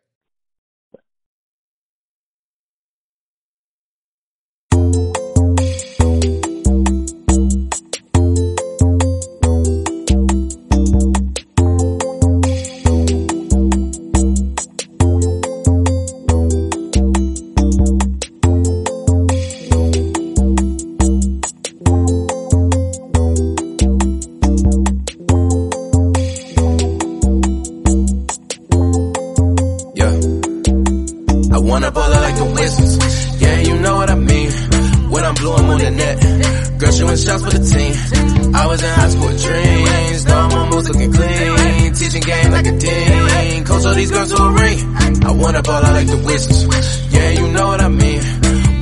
[37.31, 38.55] Shots for the team.
[38.55, 40.25] I was in high school with dreams.
[40.25, 41.93] Now I'm almost looking clean.
[41.93, 43.63] Teaching game like a dean.
[43.65, 44.79] Coach all these girls to a ring.
[45.23, 47.13] I wanna ball I like the Wizards.
[47.13, 48.21] Yeah, you know what I mean.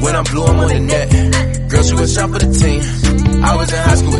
[0.01, 1.07] When I'm blue, I'm on the net.
[1.69, 2.81] Girl, shooting shot for the team.
[3.43, 4.18] I was in high school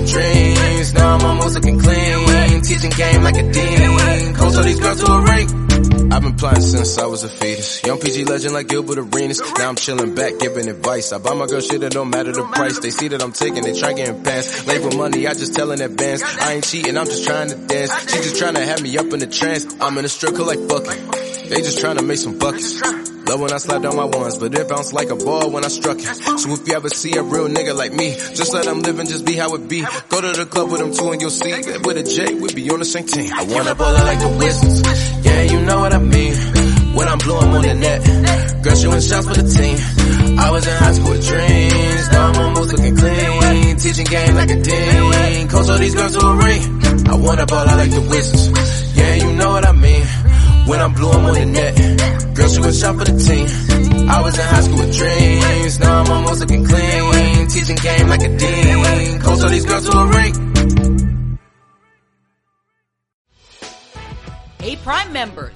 [6.39, 7.83] plotting since I was a fetus.
[7.83, 9.41] Young PG legend like Gilbert Arenas.
[9.57, 11.11] Now I'm chilling back, giving advice.
[11.11, 12.79] I buy my girl shit, it don't matter the price.
[12.79, 14.65] They see that I'm taking, they try getting past.
[14.65, 16.23] Label money, I just tell in advance.
[16.23, 17.91] I ain't cheating, I'm just trying to dance.
[18.09, 19.65] She just trying to have me up in the trance.
[19.81, 21.49] I'm in a strip like fuck it.
[21.49, 22.81] They just trying to make some buckets.
[23.29, 25.67] Love when I slapped on my ones, but it bounced like a ball when I
[25.67, 26.05] struck it.
[26.39, 29.07] So if you ever see a real nigga like me, just let them live and
[29.07, 29.81] just be how it be.
[30.09, 32.53] Go to the club with them too and you'll see that with a J, we
[32.53, 33.31] be on the same team.
[33.33, 35.25] I wanna ball like the Wizards.
[35.25, 36.28] Yeah, you know what I mean.
[36.99, 37.99] When I'm blue, I'm on the net.
[38.61, 39.77] Girl, shooting shots for the team.
[40.37, 42.11] I was in high school with dreams.
[42.11, 43.77] Now I'm almost looking clean.
[43.77, 45.47] Teaching game like a dean.
[45.47, 46.61] Coach all these girls to a ring.
[47.07, 48.97] I wanna ball like the Wizards.
[48.97, 50.03] Yeah, you know what I mean.
[50.67, 52.35] When I'm blue, I'm on the net.
[52.35, 53.47] Girl, she was shot for the team.
[54.09, 55.79] I was in high school with dreams.
[55.79, 57.47] Now I'm almost looking clean.
[57.47, 59.21] Teaching game like a dean.
[59.21, 60.33] Coach all these girls to a ring.
[64.59, 65.55] Hey, Prime members,